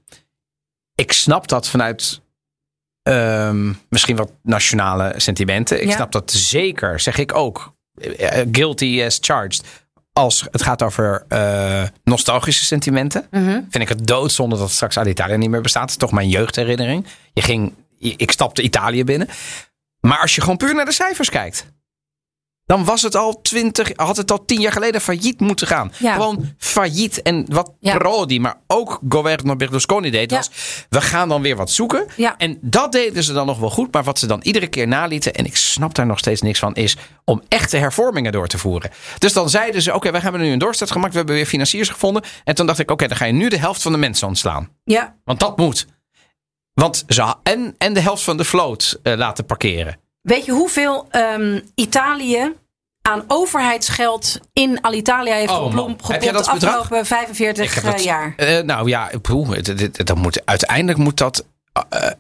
[0.94, 2.20] ik snap dat vanuit
[3.02, 5.82] ehm, misschien wat nationale sentimenten.
[5.82, 5.94] Ik Ja.
[5.94, 7.75] snap dat zeker, zeg ik ook.
[8.00, 9.62] eh, eh, Guilty as charged.
[10.12, 13.26] Als het gaat over eh, nostalgische sentimenten.
[13.30, 13.50] Mhm.
[13.50, 15.82] Vind ik het doodzonde dat straks Alitalia niet meer bestaat.
[15.82, 17.06] Het is toch mijn jeugdherinnering.
[17.32, 19.29] Je ging, ik stapte Italië binnen.
[20.00, 21.66] Maar als je gewoon puur naar de cijfers kijkt.
[22.66, 25.92] Dan was het al twintig, had het al tien jaar geleden failliet moeten gaan.
[25.98, 26.12] Ja.
[26.12, 27.22] Gewoon failliet.
[27.22, 27.96] En wat Ja.
[27.96, 30.37] Prodi, maar ook Governo Berlusconi deed, Ja.
[30.37, 30.51] was...
[30.88, 32.07] we gaan dan weer wat zoeken.
[32.38, 33.92] En dat deden ze dan nog wel goed.
[33.92, 35.35] Maar wat ze dan iedere keer nalieten...
[35.35, 36.75] en ik snap daar nog steeds niks van...
[36.75, 38.90] is om echte hervormingen door te voeren.
[39.18, 39.94] Dus dan zeiden ze...
[39.94, 41.11] oké, wij hebben nu een doorstart gemaakt.
[41.12, 42.22] We hebben weer financiers gevonden.
[42.44, 42.90] En toen dacht ik...
[42.90, 44.68] oké, dan ga je nu de helft van de mensen ontslaan.
[44.85, 45.16] ja.
[45.25, 45.87] Want dat moet.
[46.75, 50.01] Want ze en, en de helft van de vloot eh, laten parkeren.
[50.22, 52.52] Weet je hoeveel ehm, Italië
[53.02, 55.88] aan overheidsgeld in Alitalia heeft Oh, geplom- man.
[55.90, 58.32] Heb gepompt jij de dat afgelopen 45 heb eh, dat- jaar?
[58.37, 59.58] Eh, nou ja, poeh,
[59.92, 61.44] dat moet, uiteindelijk moet dat,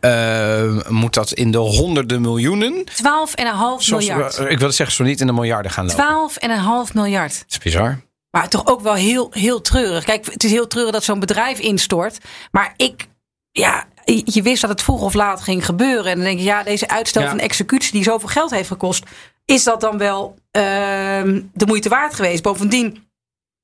[0.00, 2.84] eh, moet dat in de honderden miljoenen.
[2.84, 4.38] 12,5 Zoals- miljard.
[4.38, 6.04] ik wil zeggen, zo niet in de miljarden gaan lopen.
[6.04, 7.38] 12,5 miljard.
[7.38, 8.00] Dat is bizar.
[8.30, 10.04] Maar toch ook wel heel, heel treurig.
[10.04, 12.18] Kijk, het is heel treurig dat zo'n bedrijf instort.
[12.50, 13.08] Maar ik,
[13.50, 16.10] ja, je wist dat het vroeg of laat ging gebeuren.
[16.10, 17.28] En dan denk je, ja, deze uitstel Ja.
[17.28, 19.04] van executie die zoveel geld heeft gekost.
[19.44, 22.42] Is dat dan wel ehm, de moeite waard geweest?
[22.42, 23.08] Bovendien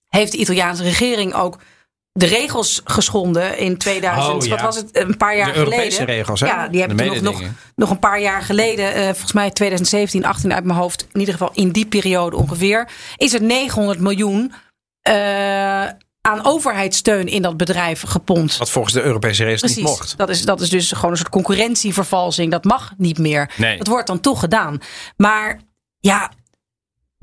[0.08, 1.58] heeft de Italiaanse regering ook
[2.12, 4.34] de regels geschonden in 2000.
[4.34, 4.50] Oh, ja.
[4.50, 4.96] Wat was het?
[4.96, 5.72] Een paar jaar De geleden.
[5.78, 6.46] Europese regels, hè?
[6.46, 7.42] Ja, die hebben nog, nog,
[7.74, 11.34] nog een paar jaar geleden, eh, volgens mij 2017, 18 uit mijn hoofd, in ieder
[11.34, 14.52] geval in die periode ongeveer, is er 900 miljoen
[15.02, 15.84] eh,
[16.28, 18.56] aan overheidssteun in dat bedrijf gepompt.
[18.56, 20.16] Wat volgens de Europese regels niet mocht.
[20.16, 22.50] Dat is, dat is dus gewoon een soort concurrentievervalsing.
[22.50, 23.50] Dat mag niet meer.
[23.56, 23.78] Nee.
[23.78, 24.78] Dat wordt dan toch gedaan.
[25.16, 25.60] Maar
[25.98, 26.30] ja,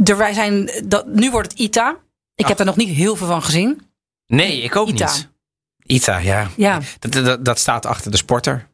[0.04, 1.96] er, wij zijn, dat, nu wordt het ITA.
[2.36, 3.82] Ik heb er nog niet heel veel van gezien.
[4.28, 5.14] Nee, ik ook ITA.
[5.14, 5.30] niet.
[5.84, 6.48] ITA, ja.
[6.56, 8.68] Ja, Dat, dat, dat staat achter de sporter.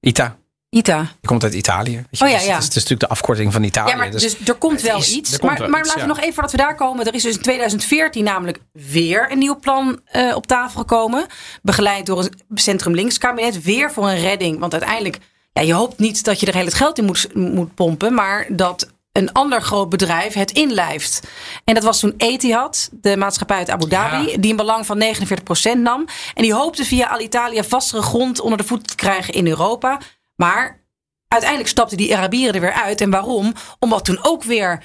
[0.00, 0.36] ITA.
[0.74, 1.00] ITA.
[1.00, 1.94] Die komt uit Italië.
[1.94, 2.52] Weet je, Oh ja, dus ja.
[2.54, 3.90] Het is, het is natuurlijk de afkorting van Italië.
[3.90, 5.30] Ja, maar dus- dus er komt het wel is- iets.
[5.30, 6.08] komt Maar, wel maar iets, laten ja.
[6.08, 7.06] we nog even voordat we daar komen.
[7.06, 11.26] Er is dus in 2014 namelijk weer een nieuw plan eh, op tafel gekomen.
[11.62, 13.62] Begeleid door een centrum-links kabinet.
[13.62, 14.58] Weer voor een redding.
[14.58, 15.18] Want uiteindelijk,
[15.52, 18.14] ja, je hoopt niet dat je er heel het geld in moet, moet pompen.
[18.14, 21.20] Maar dat een ander groot bedrijf het inlijft.
[21.64, 24.30] En dat was toen Etihad, de maatschappij uit Abu Dhabi.
[24.30, 24.36] Ja.
[24.36, 26.04] Die een belang van 49% nam.
[26.34, 29.98] En die hoopte via Alitalia vastere grond onder de voeten te krijgen in Europa.
[30.42, 30.84] Maar
[31.28, 33.00] uiteindelijk stapten die Arabieren er weer uit.
[33.00, 33.54] En waarom?
[33.78, 34.84] Omdat toen ook weer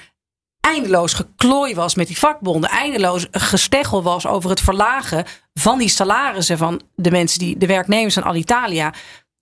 [0.60, 2.70] eindeloos geklooi was met die vakbonden.
[2.70, 8.14] Eindeloos gesteggel was over het verlagen van die salarissen van de mensen, die, de werknemers
[8.14, 8.92] van Alitalia.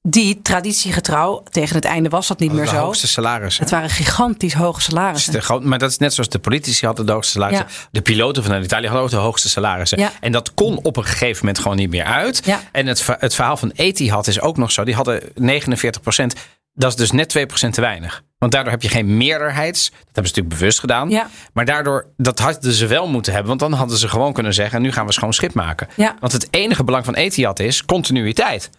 [0.08, 2.76] Die traditiegetrouw, tegen het einde was dat niet meer de zo.
[2.76, 3.62] hoogste salarissen.
[3.62, 5.42] Het waren gigantisch hoge salarissen.
[5.42, 7.66] groot- maar dat is net zoals de politici hadden de hoogste salarissen.
[7.90, 9.98] De piloten van Italië hadden ook de hoogste salarissen.
[9.98, 10.12] Ja.
[10.20, 12.42] En dat kon op een gegeven moment gewoon niet meer uit.
[12.44, 12.60] Ja.
[12.72, 14.84] En het, het verhaal van Etihad is ook nog zo.
[14.84, 16.34] Die hadden 49%
[16.78, 17.28] Dat is dus net
[17.66, 18.12] 2% te weinig.
[18.12, 19.90] Want Want daardoor heb je geen meerderheids.
[19.90, 21.10] Dat hebben ze natuurlijk bewust gedaan.
[21.10, 21.28] Ja.
[21.52, 23.48] Maar daardoor, dat hadden ze wel moeten hebben.
[23.48, 25.88] Want dan hadden ze gewoon kunnen zeggen: nu gaan we schoon schip maken.
[25.94, 26.16] Ja.
[26.20, 28.70] Want het enige belang van Etihad is continuïteit.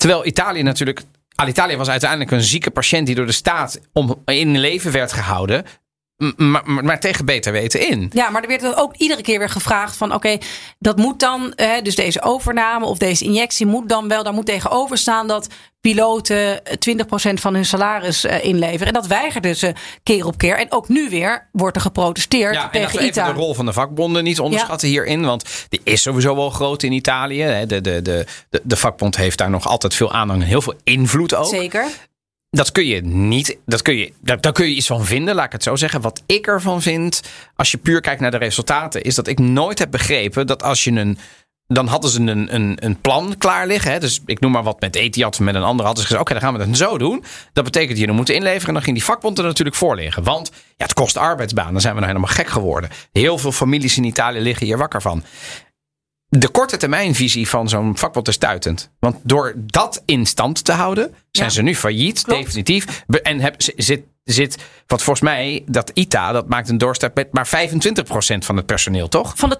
[0.00, 1.02] Terwijl Italië natuurlijk.
[1.34, 5.64] Alitalia was uiteindelijk een zieke patiënt die door de staat om, in leven werd gehouden.
[6.36, 8.10] Maar, maar, maar tegen beter weten in.
[8.12, 10.38] Ja, maar er werd dan ook iedere keer weer gevraagd van oké,
[10.78, 14.46] dat moet dan, eh, dus deze overname of deze injectie moet dan wel, daar moet
[14.46, 15.48] tegenover staan dat
[15.80, 18.86] piloten eh, 20% van hun salaris eh, inleveren.
[18.86, 20.58] En dat weigerden ze keer op keer.
[20.58, 23.32] En ook nu weer wordt er geprotesteerd Ja, en tegen even ITA.
[23.32, 25.24] de rol van de vakbonden niet onderschatten hierin.
[25.24, 27.42] Want die is sowieso wel groot in Italië.
[27.42, 27.66] hè.
[27.66, 30.74] De, de, de, de, de vakbond heeft daar nog altijd veel aanhang en heel veel
[30.84, 31.46] invloed ook.
[31.46, 31.84] Zeker.
[32.50, 33.58] Dat kun je niet.
[33.66, 36.00] Dat kun je, daar, kun je iets van vinden, laat ik het zo zeggen.
[36.00, 37.22] Wat ik ervan vind,
[37.56, 40.84] als je puur kijkt naar de resultaten, is dat ik nooit heb begrepen dat als
[40.84, 41.18] je een.
[41.66, 43.92] Dan hadden ze een, een, een plan klaar liggen.
[43.92, 43.98] Hè?
[43.98, 45.86] Dus ik noem maar wat met Etihad met een ander.
[45.86, 47.24] Hadden ze gezegd: Oké, dan gaan we dat zo doen.
[47.52, 48.66] Dat betekent je moeten inleveren.
[48.66, 50.22] En dan ging die vakbond er natuurlijk voor liggen.
[50.22, 51.72] Want ja, het kost arbeidsbanen.
[51.72, 52.90] Dan zijn we nou helemaal gek geworden.
[53.12, 55.24] Heel veel families in Italië liggen hier wakker van.
[56.32, 58.90] De korte termijnvisie van zo'n vakbond is stuitend.
[58.98, 61.52] Want door dat in stand te houden, zijn Ja.
[61.54, 62.42] ze nu failliet, Klopt.
[62.42, 63.04] definitief.
[63.22, 67.46] En heb, zit, zit, wat volgens mij, dat ITA, dat maakt een doorstart met maar
[67.46, 69.32] 25% van het personeel, toch?
[69.36, 69.58] Van de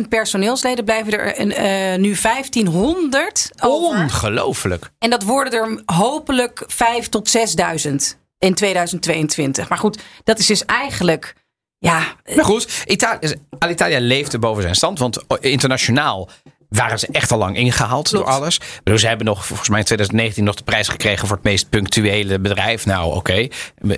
[0.00, 4.02] 20.000 personeelsleden blijven er een, eh, nu 1500 over.
[4.02, 4.90] Ongelooflijk.
[4.98, 9.68] En dat worden er hopelijk 5 tot 6000 in 2022.
[9.68, 11.34] Maar goed, dat is dus eigenlijk.
[11.78, 12.02] Ja,
[12.34, 14.98] Maar goed, Italië, Alitalia leefde boven zijn stand.
[14.98, 16.28] Want internationaal
[16.68, 18.26] waren ze echt al lang ingehaald Klopt.
[18.26, 18.60] door alles.
[18.84, 21.68] Bedoel, Ze hebben nog, volgens mij in 2019 nog de prijs gekregen voor het meest
[21.70, 22.86] punctuele bedrijf.
[22.86, 23.48] Nou, oké.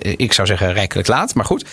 [0.01, 1.65] Ik zou zeggen rijkelijk laat, maar goed.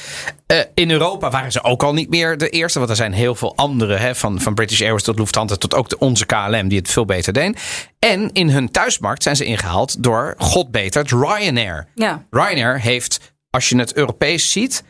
[0.46, 2.78] Eh, in Europa waren ze ook al niet meer de eerste.
[2.78, 5.88] Want er zijn heel veel andere, hè, van, van British Airways tot Lufthansa tot ook
[5.88, 7.60] de, onze KLM, die het veel beter deed.
[7.98, 11.86] En in hun thuismarkt zijn ze ingehaald door, god beter, Ryanair.
[11.94, 14.84] ja, Ryanair heeft, als je het Europees ziet,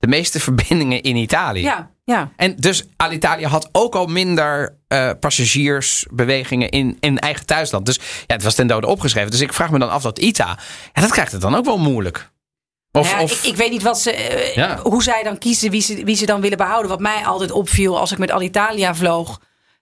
[0.00, 1.62] de meeste verbindingen in Italië.
[1.62, 2.30] ja, ja.
[2.36, 7.86] En dus Alitalia had ook al minder eh, passagiersbewegingen in, in eigen thuisland.
[7.86, 9.30] Dus ja, het was ten dode opgeschreven.
[9.30, 10.58] Dus ik vraag me dan af dat ITA,
[10.94, 12.30] ja, dat krijgt het dan ook wel moeilijk.
[12.92, 14.78] Of, Ja, of ik, ik weet niet wat ze, eh, Ja.
[14.82, 16.90] hoe zij dan kiezen, wie ze, wie ze dan willen behouden.
[16.90, 19.40] Wat mij altijd opviel als ik met Alitalia vloog,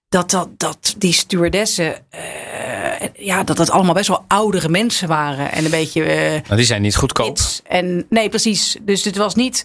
[0.08, 5.52] dat, dat, dat die stewardessen, eh, ja, dat het allemaal best wel oudere mensen waren.
[5.52, 6.04] En een beetje
[6.46, 7.34] nou, die zijn niet goedkoop.
[7.34, 7.60] kids.
[7.66, 8.76] En nee, precies.
[8.80, 9.64] Dus het was niet.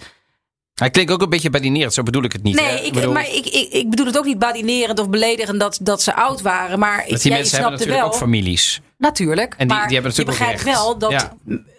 [0.73, 2.55] Hij klinkt ook een beetje badinerend, zo bedoel ik het niet.
[2.55, 6.01] Nee, ik, maar ik, ik, ik bedoel het ook niet badinerend of beledigend dat, dat
[6.01, 6.79] ze oud waren.
[6.79, 8.07] Maar dat die mensen hebben natuurlijk wel.
[8.11, 8.81] ook families.
[8.97, 9.55] Natuurlijk.
[9.57, 11.33] En die- maar die hebben natuurlijk je begrijpt wel dat Ja.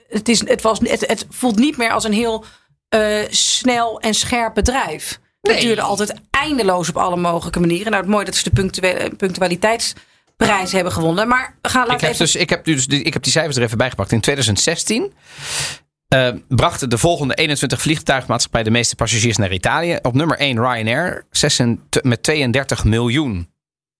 [0.08, 2.44] het, is, het, was, het, het voelt niet meer als een heel
[2.88, 5.20] eh, snel en scherp bedrijf.
[5.42, 5.60] Nee.
[5.60, 7.90] duurde altijd eindeloos op alle mogelijke manieren.
[7.90, 11.28] Nou, het mooi dat ze de punctua- punctualiteitsprijs hebben gewonnen.
[11.28, 12.16] Maar we gaan Ik heb, even...
[12.16, 14.12] dus, ik, heb dus, ik heb die cijfers er even bijgepakt.
[14.12, 15.12] In 2016
[16.14, 19.98] eh, brachten de volgende 21 vliegtuigmaatschappijen de meeste passagiers naar Italië.
[20.02, 23.48] Op nummer 1 Ryanair 26 met 32 miljoen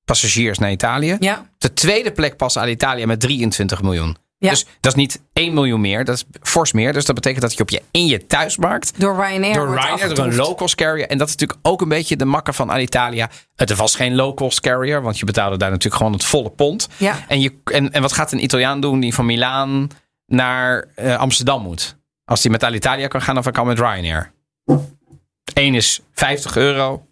[0.05, 1.17] passagiers naar Italië.
[1.21, 4.17] Ja, de tweede plek pas Alitalia met 23 miljoen.
[4.39, 4.51] Ja.
[4.51, 6.93] Dus dat is niet 1 miljoen meer, dat is fors meer.
[6.93, 10.15] Dus dat betekent dat je op je, in je thuismarkt door Ryanair door wordt Ryanair,
[10.15, 11.09] door een low-cost carrier.
[11.09, 13.31] En dat is natuurlijk ook een beetje de makker van Alitalia.
[13.57, 16.89] Het was geen low-cost carrier, want je betaalde daar natuurlijk gewoon het volle pond.
[16.97, 17.25] Ja.
[17.29, 19.89] En, je, en, en wat gaat een Italiaan doen die van Milaan
[20.27, 21.97] naar eh, Amsterdam moet?
[22.25, 24.33] Als hij met Alitalia kan gaan hij kan met Ryanair.
[25.55, 27.07] Eén is 50 euro.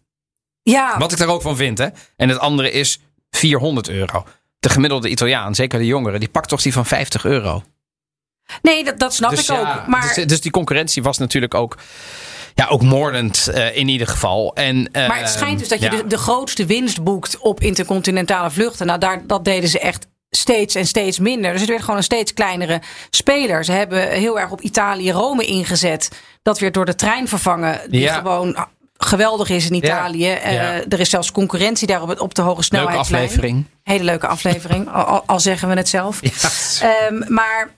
[0.62, 1.78] Ja, Wat ik daar ook van vind.
[1.78, 1.88] Hè?
[2.16, 4.26] En het andere is 400 euro.
[4.58, 7.62] De gemiddelde Italiaan, zeker de jongeren, die pakt toch die van 50 euro.
[8.62, 9.86] nee, dat, dat snap Dus ik ja, ook.
[9.86, 11.78] Maar, dus, dus die concurrentie was natuurlijk ook,
[12.54, 14.54] ja, ook moordend eh, in ieder geval.
[14.54, 15.96] En, maar het schijnt dus dat je ja.
[15.96, 18.86] de, de grootste winst boekt op intercontinentale vluchten.
[18.86, 21.50] Nou, daar, dat deden ze echt steeds en steeds minder.
[21.52, 23.64] Dus het werd gewoon een steeds kleinere speler.
[23.64, 26.10] Ze hebben heel erg op Italië-Rome ingezet.
[26.42, 27.80] Dat werd door de trein vervangen.
[27.90, 28.14] Die Ja.
[28.14, 28.66] gewoon
[28.96, 30.30] geweldig is in Italië.
[30.32, 30.82] Eh, Ja.
[30.88, 33.22] er is zelfs concurrentie daar op, het- op de hoge Leuke snelheidslijn.
[33.24, 33.64] aflevering.
[33.82, 34.88] Hele leuke aflevering,
[35.26, 36.20] al, zeggen we het zelf.
[36.82, 37.70] Ehm, maar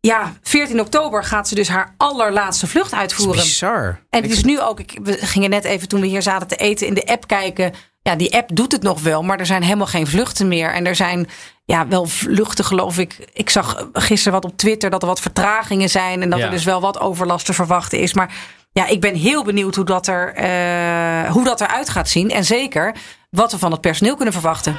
[0.00, 3.42] ja, 14 oktober gaat ze dus haar allerlaatste vlucht uitvoeren.
[3.42, 4.00] bizar.
[4.10, 6.56] En het is nu ook, ik, we gingen net even toen we hier zaten te
[6.56, 7.72] eten in de app kijken.
[8.02, 10.72] Ja, die app doet het nog wel, maar er zijn helemaal geen vluchten meer.
[10.72, 11.28] En er zijn
[11.64, 13.18] ja, wel vluchten, geloof ik.
[13.32, 16.22] Ik zag gisteren wat op Twitter dat er wat vertragingen zijn.
[16.22, 16.44] En dat Ja.
[16.44, 18.14] er dus wel wat overlast te verwachten is.
[18.14, 18.34] Maar
[18.72, 22.30] ja, ik ben heel benieuwd hoe dat, er, eh, hoe dat eruit gaat zien.
[22.30, 22.94] En zeker
[23.30, 24.78] wat we van het personeel kunnen verwachten.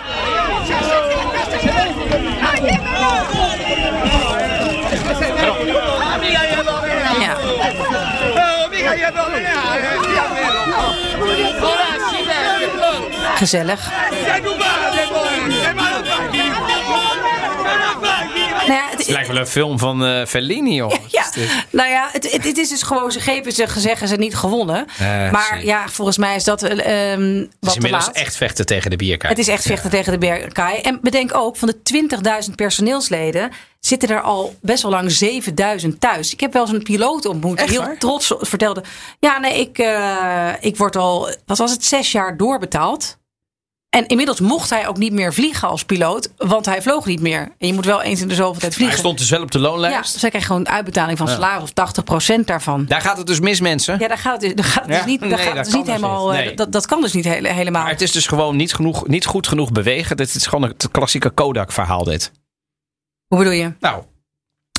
[0.67, 1.02] Ja.
[13.43, 13.91] Gezellig.
[18.67, 20.93] Nou ja, het, lijkt wel een film van eh, Fellini, joh.
[21.07, 21.29] Ja,
[21.69, 24.85] nou ja, het, het, het is dus gewoon, ze geven ze zeggen ze niet gewonnen.
[24.99, 25.65] Eh, maar zie.
[25.65, 28.15] ja, volgens mij is dat eh, ehm Het is wat te inmiddels laat.
[28.15, 29.37] echt vechten tegen de bierkaart.
[29.37, 30.81] Het is echt vechten tegen de bergkaai.
[30.81, 32.07] En bedenk ook, van de
[32.49, 35.19] 20.000 personeelsleden zitten er al best wel lang
[35.83, 36.33] 7.000 thuis.
[36.33, 37.97] Ik heb wel eens een piloot ontmoet die Echt heel waar?
[37.97, 38.83] trots vertelde.
[39.19, 43.17] Ja, nee, ik, eh, ik word al, wat was het, zes jaar doorbetaald.
[43.93, 47.39] En inmiddels mocht hij ook niet meer vliegen als piloot, want hij vloog niet meer.
[47.57, 48.87] En je moet wel eens in de zoveel tijd vliegen.
[48.95, 50.11] hij stond dus wel op de ja, loonlijst.
[50.13, 51.33] dus hij krijgt gewoon uitbetaling van Ja.
[51.33, 52.85] salaris of 80% daarvan.
[52.85, 53.99] Daar gaat het dus mis, mensen.
[53.99, 54.97] Ja, daar gaat het, dus- daar gaat het Ja?
[54.97, 56.29] dus niet, daar Nee, gaat het dat dus kan niet dus helemaal.
[56.29, 56.39] niet.
[56.39, 56.55] eh, Nee.
[56.55, 57.81] Dat, dat kan dus niet hele, helemaal.
[57.81, 60.17] Maar het is dus gewoon niet, genoeg, niet goed genoeg bewegen.
[60.17, 62.31] Dit is gewoon het klassieke Kodak-verhaal, dit.
[63.27, 63.73] Hoe bedoel je?
[63.79, 64.03] Nou,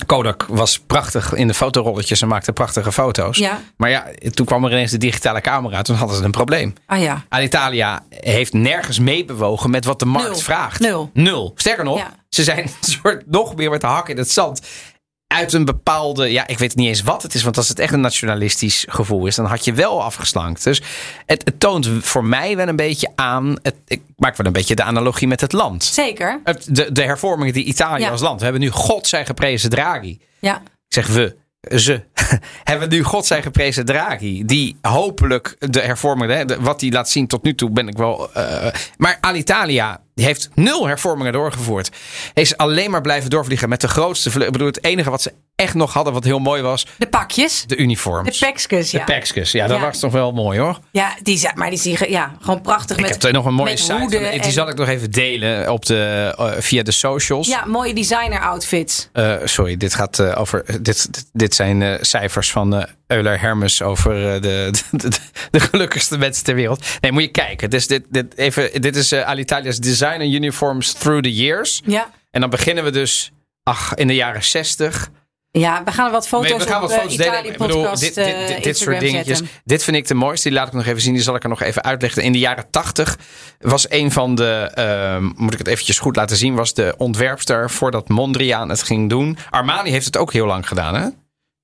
[0.05, 3.39] Kodak was prachtig in de fotorolletjes en maakte prachtige foto's.
[3.39, 3.61] Ja.
[3.77, 5.83] Maar ja, toen kwam er ineens de digitale camera.
[5.83, 6.75] Toen hadden ze een probleem.
[6.87, 7.25] Ah ja.
[7.29, 10.39] Alitalia heeft nergens meebewogen met wat de markt Nul.
[10.39, 10.81] vraagt.
[10.81, 11.11] Nul.
[11.13, 11.53] Nul.
[11.57, 12.15] Sterker nog, Ja.
[12.29, 14.61] ze zijn een soort nog meer met de hak in het zand.
[15.27, 17.43] Uit een bepaalde, ja, ik weet niet eens wat het is.
[17.43, 20.65] Want als het echt een nationalistisch gevoel is, dan had je wel afgeslankt.
[20.65, 20.83] Dus
[21.27, 23.57] het, het toont voor mij wel een beetje aan.
[23.63, 25.85] Het, ik maak wel een beetje de analogie met het land.
[25.85, 26.41] Zeker.
[26.67, 28.11] De, de hervormingen die Italië Ja.
[28.11, 28.39] als land.
[28.39, 30.19] We hebben nu God zij geprezen Draghi.
[30.39, 30.57] Ja.
[30.57, 30.63] Ik
[30.95, 31.37] zeg we,
[31.79, 32.03] ze.
[32.65, 34.45] hebben nu God zij geprezen Draghi.
[34.45, 38.33] Die hopelijk de hervormingen, wat hij laat zien tot nu toe, ben ik wel.
[38.35, 41.91] eh, maar Alitalia die heeft nul hervormingen doorgevoerd.
[42.35, 44.29] Is alleen maar blijven doorvliegen met de grootste.
[44.45, 47.65] Ik bedoel, het enige wat ze echt nog hadden, wat heel mooi was, De pakjes.
[47.67, 48.39] de uniforms.
[48.39, 49.05] De pekskus, De ja.
[49.05, 49.53] Paxcus.
[49.53, 49.83] Ja, dat Ja.
[49.83, 50.79] was toch wel mooi hoor.
[50.93, 52.97] Ja, die, maar die zie je ja, gewoon prachtig.
[52.97, 53.93] Ik met, heb nog een mooie site.
[53.99, 57.49] van- Die en- zal ik nog even delen op de, eh, via de socials.
[57.49, 59.09] Ja, mooie designer outfits.
[59.13, 60.65] Eh, sorry, dit gaat eh, over.
[60.67, 60.83] Dit,
[61.15, 65.19] dit, dit zijn cijfers van Euler Hermes over eh, de, de, de,
[65.51, 66.87] de gelukkigste mensen ter wereld.
[67.01, 67.71] Nee, moet je kijken.
[67.71, 71.83] Dus dit, dit, even, dit is eh, Alitalia's Designer Uniforms Through the Years.
[71.85, 72.11] Ja.
[72.31, 75.11] En dan beginnen we dus ach, in de jaren 60.
[75.51, 77.45] Ja, we gaan wat foto's we gaan wat eh, foto's delen.
[77.45, 79.39] Ik bedoel, dit, dit, dit, dit soort dingetjes.
[79.39, 79.57] zetten.
[79.65, 80.49] Dit vind ik de mooiste.
[80.49, 81.15] Die laat ik nog even zien.
[81.15, 82.23] Die zal ik er nog even uitleggen.
[82.23, 83.19] In de jaren 80
[83.59, 87.71] was een van de, ehm, moet ik het eventjes goed laten zien, was de ontwerpster
[87.71, 89.39] voordat Mondriaan het ging doen.
[89.51, 91.09] Armani heeft het ook heel lang gedaan, hè?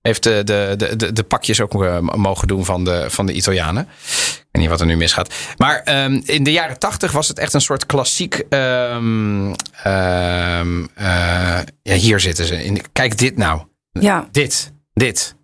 [0.03, 3.83] Heeft de, de, de, de, pakjes ook eh, mogen doen van de, van de Italianen.
[3.83, 5.35] Ik weet niet wat er nu misgaat.
[5.57, 8.35] Maar ehm, in de jaren tachtig was het echt een soort klassiek.
[10.95, 12.65] eh, ja, hier zitten ze.
[12.65, 13.63] In, kijk dit nou.
[13.93, 14.29] Ja.
[14.31, 14.73] Dit.
[14.93, 15.35] Dit.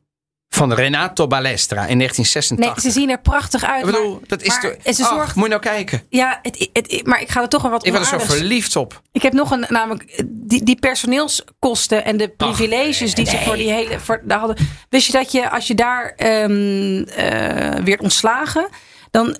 [0.56, 2.82] Van Renato Balestra in Nee, 1986.
[2.92, 3.80] ze zien er prachtig uit.
[3.80, 6.02] Ik bedoel, maar, dat is maar Ach, soort, moet je nou kijken.
[6.08, 8.76] ja, het, het, maar ik ga er toch wel wat Ik ben er zo verliefd
[8.76, 9.02] op.
[9.12, 13.70] Ik heb nog een, namelijk die, die personeelskosten en de privileges die ze voor die
[13.72, 14.00] hele.
[14.00, 14.56] Voor, daar hadden.
[14.88, 16.46] Wist je dat je, als je daar eh,
[17.84, 18.68] werd ontslagen,
[19.10, 19.36] dan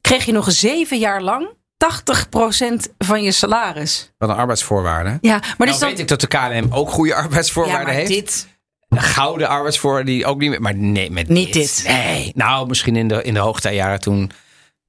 [0.00, 1.48] kreeg je nog zeven jaar lang
[1.84, 4.12] 80% van je salaris.
[4.18, 5.18] Wat een arbeidsvoorwaarden.
[5.20, 5.88] Ja, maar Nou dus dan.
[5.88, 8.08] weet ik dat de KLM ook goede ja, arbeidsvoorwaarden maar heeft.
[8.08, 8.50] dit.
[8.96, 10.60] Gouden arbeidsvoorwaarden die ook niet meer.
[10.60, 11.84] Maar nee, met Niet dit.
[11.86, 12.32] Nee.
[12.34, 14.30] Nou, misschien in de, in de hoogtijjaren toen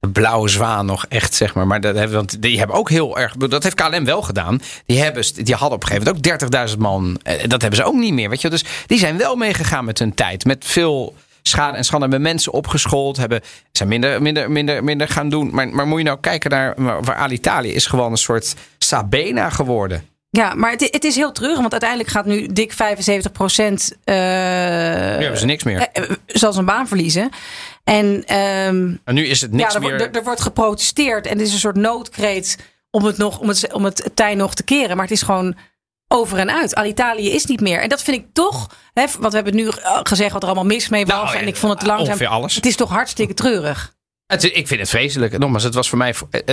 [0.00, 1.66] de blauwe zwaan nog echt, zeg maar.
[1.66, 3.36] Maar dat hebben, want die hebben ook heel erg.
[3.36, 4.60] Dat heeft KLM wel gedaan.
[4.86, 7.18] Die, hebben, die hadden op een gegeven moment ook 30.000 man.
[7.22, 8.28] Eh, Dat hebben ze ook niet meer.
[8.28, 8.50] Weet je?
[8.50, 10.44] Dus die zijn wel meegegaan met hun tijd.
[10.44, 12.04] Met veel schade en schande.
[12.04, 13.16] Hebben mensen opgeschoold.
[13.16, 13.40] Hebben,
[13.72, 15.50] zijn minder, minder, minder, minder gaan doen.
[15.52, 19.50] Maar, maar moet je nou kijken naar waar waar Alitalia is gewoon een soort Sabena
[19.50, 20.04] geworden.
[20.36, 23.96] Ja, maar het, het is heel treurig, want uiteindelijk gaat nu dik 75 procent.
[24.04, 25.88] Nu hebben ze niks meer.
[26.26, 27.30] zal zijn baan verliezen.
[27.84, 29.90] En ehm, En nu is het niks ja, er, meer.
[29.98, 32.58] wordt- er, er wordt geprotesteerd en er is een soort noodkreet
[32.90, 34.96] om het, nog, om het, om het tij nog te keren.
[34.96, 35.56] Maar het is gewoon
[36.08, 36.74] over en uit.
[36.74, 37.80] Alitalia is niet meer.
[37.80, 40.66] En dat vind ik toch, hè, want we hebben nu eh, gezegd wat er allemaal
[40.66, 41.32] mis mee was.
[41.32, 42.26] Nou, en ik vond het langzaam.
[42.26, 42.54] alles.
[42.54, 43.94] Het is toch hartstikke treurig.
[44.42, 45.38] Ik vind het vreselijk.
[45.38, 46.46] Nogmaals, het was voor mij het,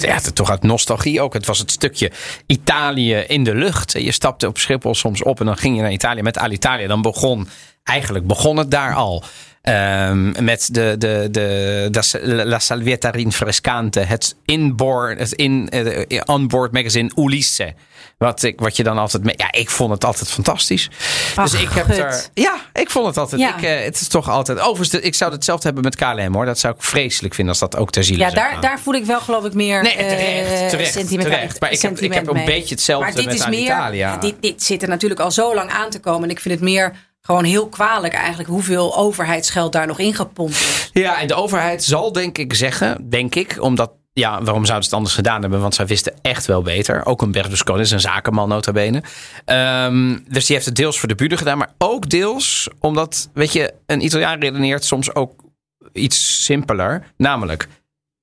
[0.00, 1.32] het- toch uit nostalgie ook.
[1.32, 2.10] Het was het stukje
[2.46, 3.92] Italië in de lucht.
[3.92, 6.86] Je stapte op Schiphol soms op en dan ging je naar Italië met Alitalia.
[6.86, 7.48] Dan begon,
[7.84, 9.24] eigenlijk begon het daar al.
[9.62, 16.72] Ehm, met de, de, de, de, La Salvietta Rinfrescante, het inboard, het in, eh, onboard
[16.72, 17.74] magazine Ulisse.
[18.18, 19.24] Wat, ik, wat je dan altijd.
[19.24, 20.90] mee- Ja, ik vond het altijd fantastisch.
[21.34, 21.98] dus ik heb gut.
[21.98, 22.24] er.
[22.34, 23.40] Ja, ik vond het altijd.
[23.40, 23.56] Ja.
[23.56, 24.58] Ik, eh, het is toch altijd.
[24.58, 26.44] Overigens, de- ik zou hetzelfde hebben met KLM hoor.
[26.44, 28.60] Dat zou ik vreselijk vinden als dat ook ter ziele Ja, zou daar, gaan.
[28.60, 31.60] daar voel ik wel geloof ik meer Nee, eh, terecht, terecht, sentiment, terecht.
[31.60, 33.46] Maar ik heb- ik sentiment heb een beetje hetzelfde maar dit met is.
[33.46, 36.22] Meer, dit, dit zit er natuurlijk al zo lang aan te komen.
[36.22, 40.90] En ik vind het meer gewoon heel kwalijk eigenlijk hoeveel overheidsgeld daar nog ingepompt is.
[40.92, 43.92] Ja, en de overheid zal denk ik zeggen, denk ik, omdat.
[44.12, 45.60] Ja, waarom zouden ze het anders gedaan hebben?
[45.60, 47.06] Want zij wisten echt wel beter.
[47.06, 49.02] Ook een Berlusconi is een zakenman nota bene.
[49.44, 51.58] Ehm, dus die heeft het deels voor de buren gedaan.
[51.58, 55.44] Maar ook deels omdat, weet je, een Italiaan redeneert soms ook
[55.92, 57.12] iets simpeler.
[57.16, 57.68] Namelijk,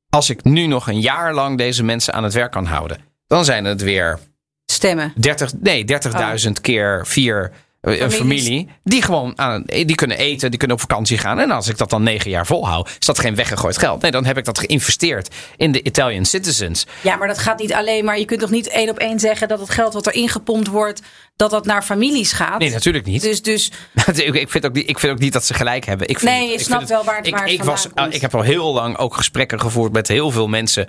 [0.09, 2.97] als ik nu nog een jaar lang deze mensen aan het werk kan houden.
[3.27, 4.19] Dan zijn het weer
[4.65, 5.13] stemmen.
[5.15, 5.85] 30, nee,
[6.45, 7.51] 30.000 keer vier
[7.91, 8.43] een Families.
[8.43, 8.69] familie.
[8.83, 11.39] Die gewoon aan, die kunnen eten, die kunnen op vakantie gaan.
[11.39, 14.01] En als ik dat dan negen jaar volhoud, is dat geen weggegooid geld.
[14.01, 16.85] Nee, dan heb ik dat geïnvesteerd in de Italian citizens.
[17.01, 18.19] Ja, maar dat gaat niet alleen maar.
[18.19, 21.01] Je kunt toch niet één op één zeggen dat het geld wat er ingepompt wordt,
[21.37, 22.59] dat dat naar families gaat.
[22.59, 23.21] Nee, natuurlijk niet.
[23.21, 23.71] Dus, dus
[24.13, 26.07] ik, ik vind ook niet, ik vind ook niet dat ze gelijk hebben.
[26.07, 28.03] Ik vind, Nee, je ik snapt wel waar het- ik, waar het ik, was, vandaan
[28.03, 28.15] komt.
[28.15, 30.87] ik heb al heel lang ook gesprekken gevoerd met heel veel mensen.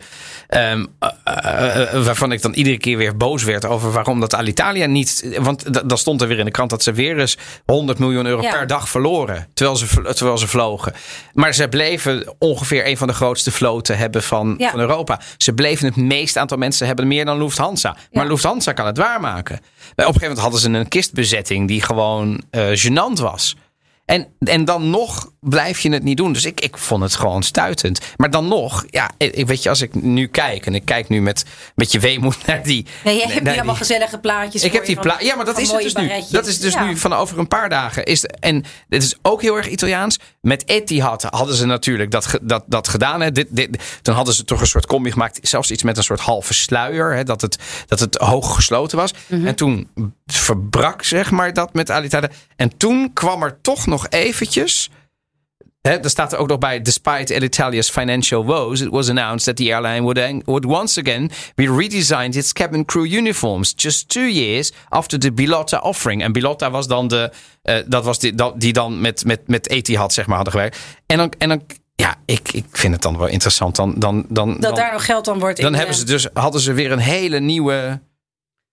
[0.49, 4.35] ehm, eh, eh, eh, waarvan ik dan iedere keer weer boos werd over waarom dat
[4.35, 5.37] Alitalia niet.
[5.41, 8.27] Want da- dan stond er weer in de krant dat ze weer eens 100 miljoen
[8.27, 8.51] euro Ja.
[8.53, 9.49] per dag verloren.
[9.55, 10.93] Terwijl ze, terwijl ze vlogen.
[11.33, 14.71] Maar ze bleven ongeveer een van de grootste vloten hebben van, Ja.
[14.71, 15.21] van Europa.
[15.37, 17.97] Ze bleven het meeste aantal mensen hebben meer dan Lufthansa.
[18.13, 18.31] Maar Ja.
[18.31, 19.57] Lufthansa kan het waarmaken.
[19.57, 19.63] Op
[19.97, 23.57] een gegeven moment hadden ze een kistbezetting die gewoon eh gênant was.
[24.09, 26.33] En, en dan nog blijf je het niet doen.
[26.33, 28.01] Dus ik, ik vond het gewoon stuitend.
[28.17, 31.21] Maar dan nog, ja, ik, weet je, als ik nu kijk en ik kijk nu
[31.21, 31.45] met,
[31.75, 32.87] met je weemoed naar die.
[33.05, 34.63] nee, je hebt die allemaal gezellige plaatjes.
[34.63, 36.11] ik heb die je van- pla Ja, maar dat is het dus nu.
[36.31, 36.85] Dat is dus Ja.
[36.85, 38.05] nu van over een paar dagen.
[38.05, 40.19] Is en dit is ook heel erg Italiaans.
[40.41, 43.21] Met Etihad hadden ze natuurlijk dat, dat, dat gedaan.
[43.21, 43.33] Hè.
[43.33, 45.39] Dit, dit, toen hadden ze toch een soort combi gemaakt.
[45.43, 47.15] Zelfs iets met een soort halve sluier.
[47.15, 49.13] Hè, dat, het, dat het hoog gesloten was.
[49.27, 49.47] Mhm.
[49.47, 49.89] En toen
[50.27, 52.31] verbrak zeg maar dat met Alitalia.
[52.57, 54.91] En toen kwam er toch nog eventjes...
[55.81, 59.57] Hè, er staat er ook nog bij, despite Alitalia's financial woes, it was announced that
[59.57, 64.73] the airline would, would once again be redesigned its cabin crew uniforms just two years
[64.89, 66.23] after the Bilotta offering.
[66.23, 67.33] En Bilotta was dan de,
[67.63, 70.79] eh, dat was die, dat, die dan met, met, met Etihad zeg maar hadden gewerkt.
[71.07, 71.63] En dan, en dan
[71.95, 73.77] ja, ik, ik vind het dan wel interessant.
[73.77, 75.61] Dan, dan, dan, Dat dan, daar nog geld aan wordt.
[75.61, 78.01] dan in, hebben ze dus, hadden ze weer een hele nieuwe,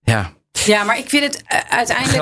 [0.02, 0.32] ja,
[0.64, 2.16] Ja, maar ik vind het eh, uiteindelijk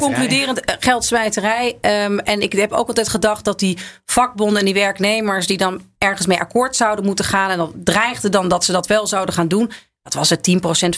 [0.00, 1.76] concluderend eh, geldsmijterij.
[1.80, 5.82] Ehm, en ik heb ook altijd gedacht dat die vakbonden en die werknemers die dan
[5.98, 7.50] ergens mee akkoord zouden moeten gaan.
[7.50, 9.70] En dat dreigde dan dat ze dat wel zouden gaan doen.
[10.02, 10.96] Dat was het 10%,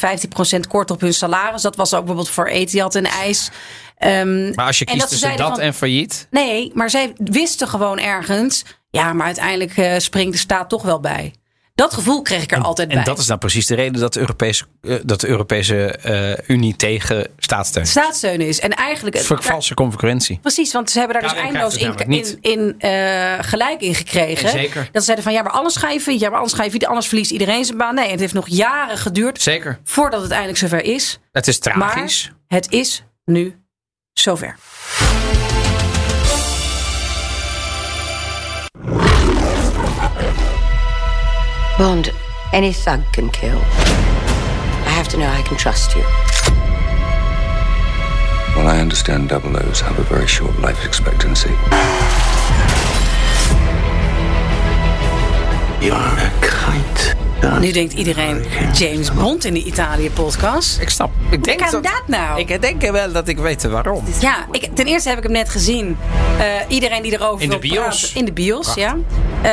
[0.57, 1.63] 15% kort op hun salaris.
[1.63, 3.51] Dat was ook bijvoorbeeld voor Etihad en IJs.
[3.99, 6.27] Ehm, maar als je kiest dat ze tussen dat van- en failliet.
[6.31, 8.65] nee, maar zij wisten gewoon ergens.
[8.91, 11.35] Ja, maar uiteindelijk eh, springt de staat toch wel bij.
[11.83, 13.05] Dat gevoel kreeg ik er altijd En bij.
[13.05, 16.77] dat is nou precies de reden dat de Europese, eh, dat de Europese eh, Unie
[16.77, 17.91] tegen staatssteun is.
[17.91, 18.61] staatssteun is.
[18.61, 19.19] En eigenlijk.
[19.19, 20.39] Voor valse concurrentie.
[20.39, 24.49] Precies, want ze hebben daar dus eindeloos in, in, in eh, gelijk in gekregen.
[24.49, 24.83] Zeker.
[24.83, 26.19] Dat ze zeiden van ja, maar alles ga je.
[26.19, 26.87] Ja, maar anders ga je.
[26.87, 27.95] Anders verliest iedereen zijn baan.
[27.95, 29.79] Nee, het heeft nog jaren geduurd Zeker.
[29.85, 31.19] voordat het eindelijk zover is.
[31.33, 32.31] Het is tragisch.
[32.49, 33.57] Maar het is nu
[34.13, 34.57] zover.
[41.79, 42.13] Bond,
[42.53, 43.59] any thug can kill.
[43.59, 46.03] I have to know I can trust you.
[48.55, 51.49] Well, I understand double O's have a very short life expectancy.
[55.85, 57.32] You are a kite.
[57.61, 60.81] Nu denkt iedereen James Bond in de Italië-podcast.
[60.81, 61.11] Ik snap.
[61.31, 62.41] Ik denk Hoe kan dat nou?
[62.41, 64.05] Ik denk wel dat ik weet waarom.
[64.21, 65.97] Ja, ik, ten eerste heb ik hem net gezien.
[66.39, 68.01] Eh, iedereen die erover In de bios?
[68.01, 68.97] praten- In de bios, ja.
[69.43, 69.51] Eh,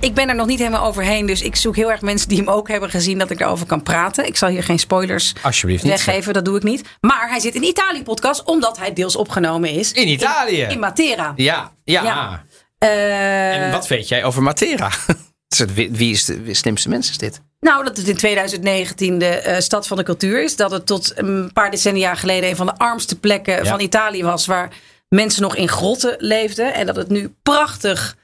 [0.00, 1.26] ik ben er nog niet helemaal overheen.
[1.26, 3.18] Dus ik zoek heel erg mensen die hem ook hebben gezien...
[3.18, 4.26] dat ik erover kan praten.
[4.26, 5.92] Ik zal hier geen spoilers Alsjeblieft niet.
[5.92, 6.32] weggeven.
[6.32, 6.82] Dat doe ik niet.
[7.00, 8.42] Maar hij zit in de Italië-podcast...
[8.44, 9.92] omdat hij deels opgenomen is.
[9.92, 10.62] In Italië.
[10.62, 11.32] In, Matera.
[11.36, 12.02] Ja, ja.
[12.02, 12.44] Ja.
[12.78, 14.90] Eh, En wat weet jij over Matera?
[15.74, 17.40] Wie is de wie slimste mens is dit?
[17.60, 20.56] Nou, dat het in 2019 de eh, stad van de cultuur is.
[20.56, 23.64] Dat het tot een paar decennia geleden een van de armste plekken Ja.
[23.70, 24.46] van Italië was.
[24.46, 24.72] Waar
[25.08, 26.74] mensen nog in grotten leefden.
[26.74, 28.16] En dat het nu prachtig,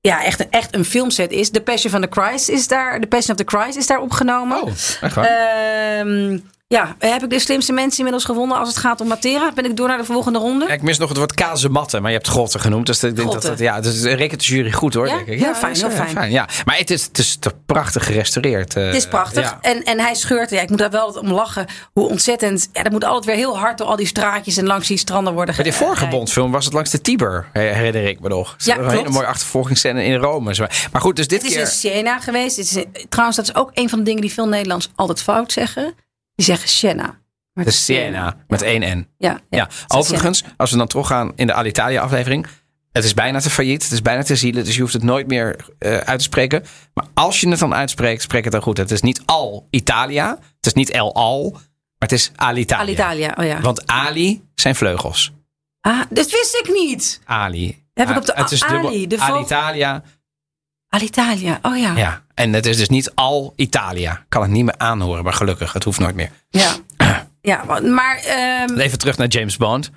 [0.00, 1.50] ja, echt een, echt een filmset is.
[1.50, 4.62] The Passion of the Christ is daar, The Passion of the Christ is daar opgenomen.
[4.62, 4.68] Oh,
[5.00, 5.26] echt waar?
[5.26, 9.52] Ehm, ja, heb ik de slimste mensen inmiddels gevonden als het gaat om Matera?
[9.52, 10.66] Ben ik door naar de volgende ronde?
[10.66, 12.86] Ja, ik mis nog het woord kazematten, maar je hebt grotten genoemd.
[12.86, 13.50] Dus ik denk dat, Grotten.
[13.50, 15.06] dat ja, dus rekent de jury goed hoor.
[15.08, 15.14] Ja?
[15.16, 15.38] denk ik.
[15.40, 16.30] Heel fijn, is, heel eh, fijn.
[16.30, 16.48] Ja.
[16.64, 18.76] Maar het is, het is toch prachtig gerestaureerd.
[18.76, 19.42] eh, Het is prachtig.
[19.44, 19.58] ja.
[19.60, 20.50] En, en hij scheurt.
[20.50, 21.66] Ja, ik moet daar wel om lachen.
[21.92, 22.68] Hoe ontzettend.
[22.72, 25.34] Ja, dat moet altijd weer heel hard door al die straatjes en langs die stranden
[25.34, 26.06] worden Bij de ge- vorige.
[26.08, 28.54] Bondfilm was het langs de Tiber, her- herinner ik me nog.
[28.58, 30.54] Ja, een hele mooie achtervolgingsscène in Rome.
[30.92, 31.64] Maar goed, dus dit Het is keer...
[31.64, 32.56] in Siena geweest.
[32.56, 35.22] Het is in- trouwens, dat is ook een van de dingen die veel Nederlands altijd
[35.22, 35.94] fout zeggen.
[36.36, 37.18] Die zeggen Siena.
[37.52, 39.08] Maar De is Siena, met één N.
[39.18, 42.46] Ja, ja, overigens, als we dan teruggaan in de Alitalia aflevering.
[42.92, 45.26] Het is bijna te failliet, het is bijna te zielen, dus je hoeft het nooit
[45.26, 46.64] meer eh, uit te spreken.
[46.94, 48.76] Maar als je het dan uitspreekt, spreek het dan goed.
[48.76, 51.60] Het is niet al Italia, het is niet El Al, maar
[51.98, 52.82] het is Alitalia.
[52.84, 53.60] Alitalia, oh ja.
[53.60, 55.32] Want Ali zijn vleugels.
[55.80, 57.20] Ah, dat wist ik niet.
[57.24, 57.84] Ali.
[57.94, 60.02] Heb ik Ah, op de het is Ali, dubbel- de Alitalia,
[61.00, 61.96] Alitalia, oh ja.
[61.96, 62.22] ja.
[62.34, 64.12] En het is dus niet al Italia.
[64.12, 66.30] Ik kan het niet meer aanhoren, maar gelukkig, het hoeft nooit meer.
[66.50, 66.72] Ja,
[67.40, 69.90] ja maar ehm, Even terug naar James Bond.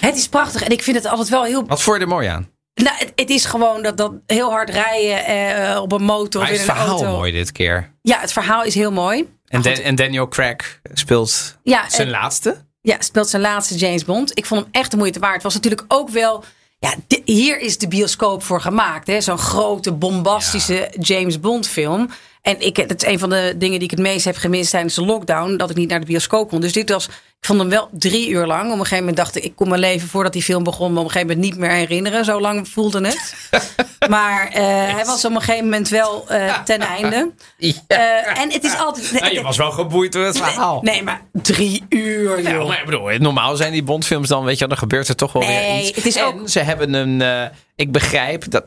[0.00, 0.62] het is prachtig.
[0.62, 1.66] En ik vind het altijd wel heel...
[1.66, 2.48] Wat vond je er mooi aan?
[2.74, 6.50] Nou, het, het is gewoon dat, dat heel hard rijden eh, op een motor Maar
[6.50, 7.16] is in het een verhaal auto.
[7.16, 7.92] mooi dit keer?
[8.02, 9.28] Ja, het verhaal is heel mooi.
[9.46, 12.56] En, Dan- en Daniel Craig speelt Ja, zijn en- laatste.
[12.82, 14.38] Ja, speelt zijn laatste James Bond.
[14.38, 15.34] Ik vond hem echt de moeite waard.
[15.34, 16.44] Het was natuurlijk ook wel.
[16.80, 19.06] Ja, hier is de bioscoop voor gemaakt.
[19.06, 19.20] hè?
[19.20, 22.10] Zo'n grote, bombastische James Bond film.
[22.42, 24.94] En ik, het is een van de dingen die ik het meest heb gemist tijdens
[24.94, 25.56] de lockdown.
[25.56, 26.60] Dat ik niet naar de bioscoop kon.
[26.60, 27.08] Dus dit was,
[27.40, 28.64] ik vond hem wel drie uur lang.
[28.64, 30.92] Op een gegeven moment dacht ik, ik kon mijn leven voordat die film begon.
[30.92, 32.24] me op een gegeven moment niet meer herinneren.
[32.24, 33.34] Zo lang voelde het.
[34.10, 34.62] maar eh,
[34.94, 37.30] hij was op een gegeven moment wel eh, ten einde.
[37.86, 39.12] Eh, en het is altijd.
[39.20, 40.80] Nou, je was wel geboeid door het verhaal.
[40.82, 42.68] Nee, maar drie uur, Ja, joh.
[42.68, 45.78] maar bedoel, normaal zijn die Bondfilms dan, weet je, dan gebeurt er toch wel weer
[45.78, 45.94] iets.
[45.96, 48.64] het is en ook- ze hebben een, ik begrijp dat,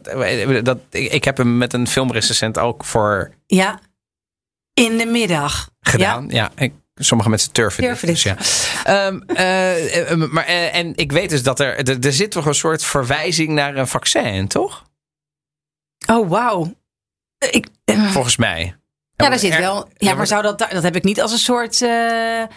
[0.63, 3.79] dat ik, ik heb hem met een filmrecensent ook voor Ja.
[4.73, 5.69] In de middag.
[5.81, 6.27] gedaan.
[6.29, 8.23] Ja, ik, sommige mensen turven, Turven dit.
[8.23, 8.37] dit.
[8.37, 9.05] Dus ja.
[9.05, 12.45] Ehm, eh, eh, maar, eh, en ik weet dus dat er, er, er zit toch
[12.45, 14.83] een soort verwijzing naar een vaccin, toch?
[16.09, 16.73] Oh, wauw.
[17.51, 18.75] Ik, eh, Volgens mij.
[19.15, 19.89] ja, daar zit wel.
[19.97, 21.79] Ja, maar zou dat, dat heb ik niet als een soort.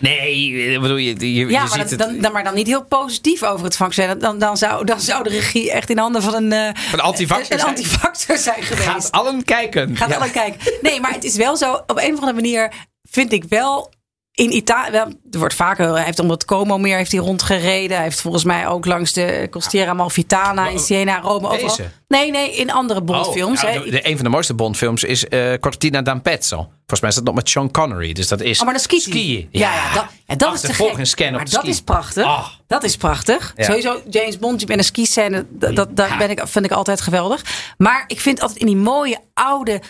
[0.00, 2.84] Nee, bedoel, je, je, je ja, ziet maar, dat, dan, dan, maar dan niet heel
[2.84, 4.18] positief over het vaccin.
[4.18, 6.74] Dan, dan, zou, dan zou de regie echt in handen van een.
[6.76, 7.60] van een zijn.
[7.60, 8.88] antivaxer zijn geweest.
[8.88, 9.96] Gaat allen kijken.
[9.96, 10.16] Gaat Ja.
[10.16, 10.72] alle kijken.
[10.80, 11.72] Nee, maar het is wel zo.
[11.72, 12.72] Op een of andere manier
[13.10, 13.94] vind ik wel.
[14.36, 14.96] In Italië,
[15.30, 17.96] er wordt vaker, hij heeft om het Como meer heeft hij rondgereden.
[17.96, 21.48] Hij heeft volgens mij ook langs de Costiera Malfitana in Siena, Rome.
[21.48, 21.68] Overal.
[21.76, 21.90] Deze?
[22.08, 23.62] Nee, nee, in andere Bondfilms.
[23.64, 23.74] Oh, hè.
[23.74, 26.56] nou, de, de- een van de mooiste Bondfilms is eh, Cortina d'Ampezzo.
[26.56, 28.12] Volgens mij is dat nog met Sean Connery.
[28.12, 29.48] Dus dat is Oh, maar dan skiën.
[29.50, 30.70] Ja, ja, dat, ja, dat is te gek.
[30.70, 31.70] Achtervolgingsscan op Maar de dat ski.
[31.70, 32.24] is prachtig.
[32.24, 32.46] Ah.
[32.66, 33.52] Dat is prachtig.
[33.56, 33.64] Ja.
[33.64, 37.44] Sowieso James Bond met een ski-scène, dat, dat ben ik, vind ik altijd geweldig.
[37.78, 39.80] Maar ik vind altijd in die mooie oude,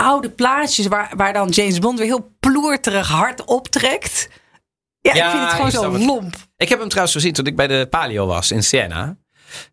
[0.00, 0.86] oude plaatjes...
[0.86, 4.28] Waar, waar dan James Bond weer heel ploerterig hard optrekt...
[5.00, 6.04] Ja, Ja, ik vind het gewoon zo het.
[6.04, 6.34] lomp.
[6.56, 9.16] Ik heb hem trouwens gezien toen ik bij de Palio was in Siena.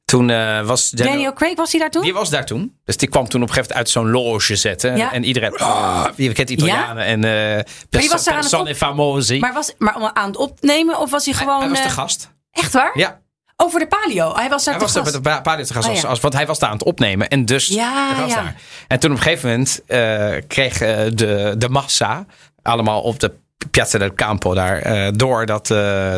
[0.05, 2.01] Toen eh, was Daniel, Daniel Craig was hij daar toen?
[2.01, 2.77] Die was daar toen.
[2.83, 4.97] Dus die kwam toen op een gegeven moment uit zo'n loge zetten.
[4.97, 5.13] Ja.
[5.13, 5.61] En iedereen...
[5.61, 7.03] Oh, je kent Italianen.
[7.03, 7.65] En
[8.09, 9.39] was daar aan famosi.
[9.39, 11.59] Maar, was, maar om aan het opnemen of was hij hij, gewoon...
[11.59, 12.31] hij was de eh, gast.
[12.51, 12.97] Echt waar?
[12.97, 13.21] Ja,
[13.63, 14.35] Over de palio.
[14.35, 15.85] Hij was daar hij was daar met de pa- Palio te gast.
[15.85, 16.07] Oh, als, ja.
[16.07, 17.27] als, want hij was daar aan het opnemen.
[17.29, 18.35] En dus Ja, was ja.
[18.35, 18.55] daar.
[18.87, 22.25] En toen op een gegeven moment eh, kreeg eh, de, de massa...
[22.61, 23.31] allemaal op de
[23.71, 24.77] Piazza del Campo daar...
[24.81, 25.67] eh, door dat,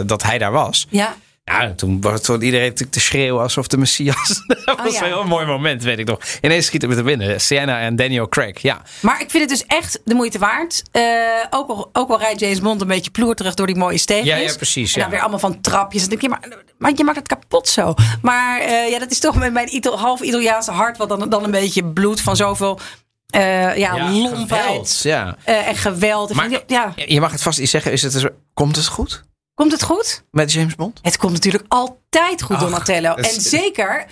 [0.08, 0.88] dat hij daar was.
[0.90, 1.16] Ja.
[1.50, 4.43] Ja, toen was toen iedereen natuurlijk te schreeuwen alsof de Messias.
[4.66, 5.00] dat was Oh, ja.
[5.00, 6.20] wel een heel mooi moment, weet ik nog.
[6.41, 7.41] Ineens schieten we te binnen.
[7.41, 8.82] Sienna en Daniel Craig, ja.
[9.02, 10.84] Maar ik vind het dus echt de moeite waard.
[10.91, 11.04] Eh,
[11.50, 14.28] ook, al, ook al rijdt James Bond een beetje ploerterig door die mooie steegjes.
[14.28, 15.10] Ja, ja, precies, En dan ja.
[15.10, 16.04] weer allemaal van trapjes.
[16.04, 16.47] En denk je, maar,
[16.78, 17.93] maar je maakt het kapot zo.
[18.22, 20.97] Maar eh, ja, dat is toch met mijn half Italiaanse hart...
[20.97, 22.80] wat dan, dan een beetje bloed van zoveel
[23.28, 25.36] eh, ja, lompheid geweld, ja.
[25.43, 26.34] en geweld.
[26.34, 27.91] Maar ja, je mag het vast niet zeggen.
[27.91, 29.28] Is het, komt het goed
[29.60, 30.24] komt het goed?
[30.32, 30.99] met James Bond?
[31.01, 33.14] Het komt natuurlijk altijd goed, Ach, Donatello.
[33.14, 34.05] En zeker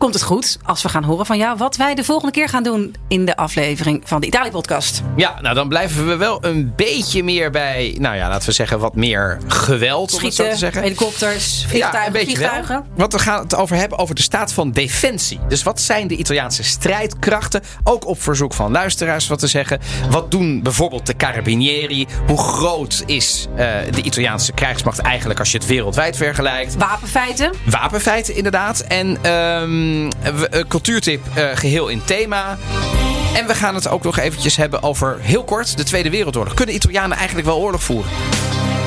[0.00, 1.56] komt het goed als we gaan horen van jou...
[1.56, 5.02] wat wij de volgende keer gaan doen in de aflevering van de Italië-podcast.
[5.16, 8.78] Ja, nou dan blijven we wel een beetje meer bij, nou ja, laten we zeggen,
[8.78, 10.82] wat meer geweld, om het zo te Schieten, zeggen.
[10.82, 12.74] helikopters, Ja, vliegtuigen, een beetje vliegtuigen.
[12.74, 12.86] wel.
[12.96, 15.40] Want we gaan het over hebben over de staat van defensie.
[15.48, 17.62] Dus wat zijn de Italiaanse strijdkrachten?
[17.84, 19.78] Ook op verzoek van luisteraars wat te zeggen.
[20.10, 22.06] Wat doen bijvoorbeeld de Carabinieri?
[22.26, 26.76] Hoe groot is eh, de Italiaanse krijgsmacht eigenlijk als je het wereldwijd vergelijkt?
[26.76, 27.52] Wapenfeiten.
[27.64, 28.80] Wapenfeiten inderdaad.
[28.80, 29.18] En
[30.22, 32.58] ehm, we- een cultuurtip eh, geheel in thema.
[33.34, 36.54] En we gaan het ook nog eventjes hebben over, heel kort, de Tweede Wereldoorlog.
[36.54, 38.10] Kunnen Italianen eigenlijk wel oorlog voeren?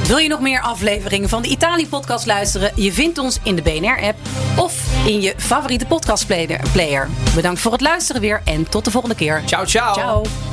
[0.08, 2.72] Wil je nog meer afleveringen van de Italië-podcast luisteren?
[2.76, 4.18] Je vindt ons in de BNR-app
[4.56, 4.74] of
[5.06, 7.10] in je favoriete podcastplayer.
[7.36, 9.42] Bedankt voor het luisteren weer en tot de volgende keer.
[9.46, 9.94] Ciao, ciao.
[9.94, 10.53] Ciao.